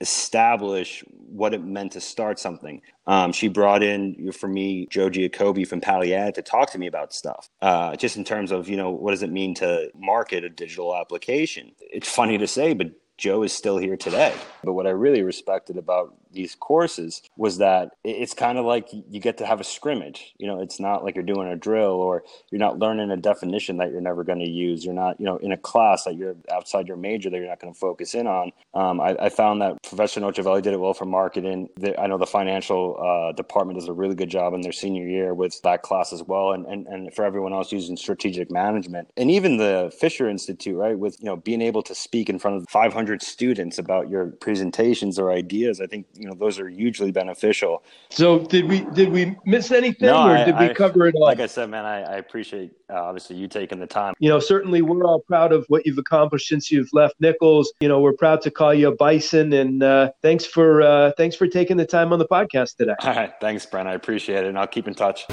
establish 0.00 1.04
what 1.40 1.54
it 1.54 1.62
meant 1.62 1.92
to 1.92 2.00
start 2.00 2.38
something. 2.40 2.80
Um, 3.06 3.32
she 3.32 3.46
brought 3.48 3.82
in 3.82 4.32
for 4.32 4.48
me 4.48 4.88
Joe 4.90 5.08
Giacobbe 5.08 5.66
from 5.68 5.80
Paliad 5.80 6.34
to 6.34 6.42
talk 6.42 6.72
to 6.72 6.78
me 6.78 6.88
about 6.88 7.12
stuff, 7.12 7.48
uh, 7.62 7.94
just 7.94 8.16
in 8.16 8.24
terms 8.24 8.50
of 8.50 8.68
you 8.68 8.76
know 8.76 8.90
what 8.90 9.12
does 9.12 9.22
it 9.22 9.30
mean 9.30 9.54
to 9.56 9.90
market 9.94 10.42
a 10.42 10.48
digital 10.48 10.96
application. 10.96 11.72
It's 11.80 12.08
funny 12.08 12.38
to 12.38 12.48
say, 12.48 12.74
but 12.74 12.88
Joe 13.16 13.44
is 13.44 13.52
still 13.52 13.78
here 13.78 13.96
today. 13.96 14.34
But 14.64 14.72
what 14.72 14.86
I 14.88 14.90
really 14.90 15.22
respected 15.22 15.76
about 15.76 16.16
these 16.32 16.54
courses 16.54 17.22
was 17.36 17.58
that 17.58 17.92
it's 18.04 18.34
kind 18.34 18.58
of 18.58 18.64
like 18.64 18.88
you 18.92 19.20
get 19.20 19.38
to 19.38 19.46
have 19.46 19.60
a 19.60 19.64
scrimmage. 19.64 20.34
You 20.38 20.46
know, 20.46 20.60
it's 20.60 20.80
not 20.80 21.04
like 21.04 21.14
you're 21.14 21.24
doing 21.24 21.48
a 21.48 21.56
drill 21.56 21.92
or 21.92 22.24
you're 22.50 22.58
not 22.58 22.78
learning 22.78 23.10
a 23.10 23.16
definition 23.16 23.78
that 23.78 23.90
you're 23.90 24.00
never 24.00 24.24
going 24.24 24.38
to 24.38 24.48
use. 24.48 24.84
You're 24.84 24.94
not, 24.94 25.20
you 25.20 25.26
know, 25.26 25.36
in 25.38 25.52
a 25.52 25.56
class 25.56 26.04
that 26.04 26.16
you're 26.16 26.36
outside 26.52 26.88
your 26.88 26.96
major 26.96 27.30
that 27.30 27.36
you're 27.36 27.48
not 27.48 27.60
going 27.60 27.72
to 27.72 27.78
focus 27.78 28.14
in 28.14 28.26
on. 28.26 28.52
Um, 28.74 29.00
I, 29.00 29.16
I, 29.20 29.28
found 29.28 29.62
that 29.62 29.82
Professor 29.82 30.20
Nocevelli 30.20 30.62
did 30.62 30.72
it 30.72 30.80
well 30.80 30.94
for 30.94 31.04
marketing. 31.04 31.68
The, 31.76 31.98
I 32.00 32.06
know 32.06 32.18
the 32.18 32.26
financial 32.26 32.96
uh, 33.00 33.32
department 33.32 33.78
does 33.78 33.88
a 33.88 33.92
really 33.92 34.14
good 34.14 34.28
job 34.28 34.54
in 34.54 34.60
their 34.60 34.72
senior 34.72 35.06
year 35.06 35.34
with 35.34 35.60
that 35.62 35.82
class 35.82 36.12
as 36.12 36.22
well. 36.22 36.52
And, 36.52 36.66
and, 36.66 36.86
and 36.86 37.14
for 37.14 37.24
everyone 37.24 37.52
else 37.52 37.72
using 37.72 37.96
strategic 37.96 38.50
management 38.50 39.10
and 39.16 39.30
even 39.30 39.56
the 39.56 39.92
Fischer 39.98 40.28
Institute, 40.28 40.76
right, 40.76 40.98
with, 40.98 41.18
you 41.20 41.26
know, 41.26 41.36
being 41.36 41.62
able 41.62 41.82
to 41.82 41.94
speak 41.94 42.28
in 42.28 42.38
front 42.38 42.56
of 42.56 42.68
500 42.68 43.22
students 43.22 43.78
about 43.78 44.08
your 44.08 44.26
presentations 44.26 45.18
or 45.18 45.32
ideas. 45.32 45.80
I 45.80 45.86
think 45.86 46.06
you 46.20 46.26
know 46.26 46.34
those 46.34 46.60
are 46.60 46.68
hugely 46.68 47.10
beneficial. 47.10 47.82
So 48.10 48.40
did 48.40 48.68
we 48.68 48.80
did 48.92 49.10
we 49.10 49.36
miss 49.46 49.72
anything, 49.72 50.08
no, 50.08 50.28
or 50.28 50.44
did 50.44 50.54
I, 50.54 50.68
we 50.68 50.74
cover 50.74 51.06
it 51.06 51.14
all? 51.14 51.22
Like 51.22 51.40
I 51.40 51.46
said, 51.46 51.70
man, 51.70 51.86
I, 51.86 52.02
I 52.02 52.16
appreciate 52.16 52.72
uh, 52.90 53.00
obviously 53.00 53.36
you 53.36 53.48
taking 53.48 53.80
the 53.80 53.86
time. 53.86 54.12
You 54.18 54.28
know, 54.28 54.38
certainly 54.38 54.82
we're 54.82 55.04
all 55.04 55.20
proud 55.20 55.52
of 55.52 55.64
what 55.68 55.86
you've 55.86 55.98
accomplished 55.98 56.48
since 56.48 56.70
you've 56.70 56.92
left 56.92 57.14
Nichols. 57.20 57.72
You 57.80 57.88
know, 57.88 58.00
we're 58.00 58.12
proud 58.12 58.42
to 58.42 58.50
call 58.50 58.74
you 58.74 58.88
a 58.88 58.94
bison, 58.94 59.54
and 59.54 59.82
uh, 59.82 60.10
thanks 60.20 60.44
for 60.44 60.82
uh, 60.82 61.12
thanks 61.16 61.36
for 61.36 61.46
taking 61.46 61.78
the 61.78 61.86
time 61.86 62.12
on 62.12 62.18
the 62.18 62.28
podcast 62.28 62.76
today. 62.76 62.94
All 63.00 63.14
right, 63.14 63.32
thanks, 63.40 63.64
Brent. 63.64 63.88
I 63.88 63.94
appreciate 63.94 64.44
it, 64.44 64.48
and 64.48 64.58
I'll 64.58 64.66
keep 64.66 64.86
in 64.86 64.94
touch. 64.94 65.24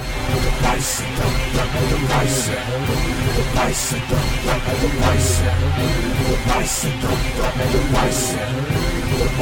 Welcome 9.18 9.34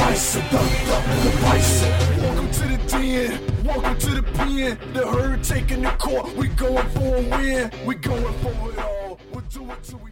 to 2.50 2.66
the 2.66 2.78
den, 2.88 3.62
welcome 3.62 3.98
to 3.98 4.10
the 4.10 4.22
pen. 4.22 4.78
The 4.94 5.06
herd 5.06 5.44
taking 5.44 5.82
the 5.82 5.90
court. 5.90 6.34
We 6.34 6.48
going 6.48 6.88
for 6.88 7.16
a 7.16 7.20
win, 7.20 7.70
we 7.84 7.94
going 7.96 8.34
for 8.38 8.70
it 8.70 8.78
all. 8.78 9.20
We'll 9.30 9.42
do 9.42 9.70
it 9.70 9.82
till 9.82 9.98
we 9.98 10.10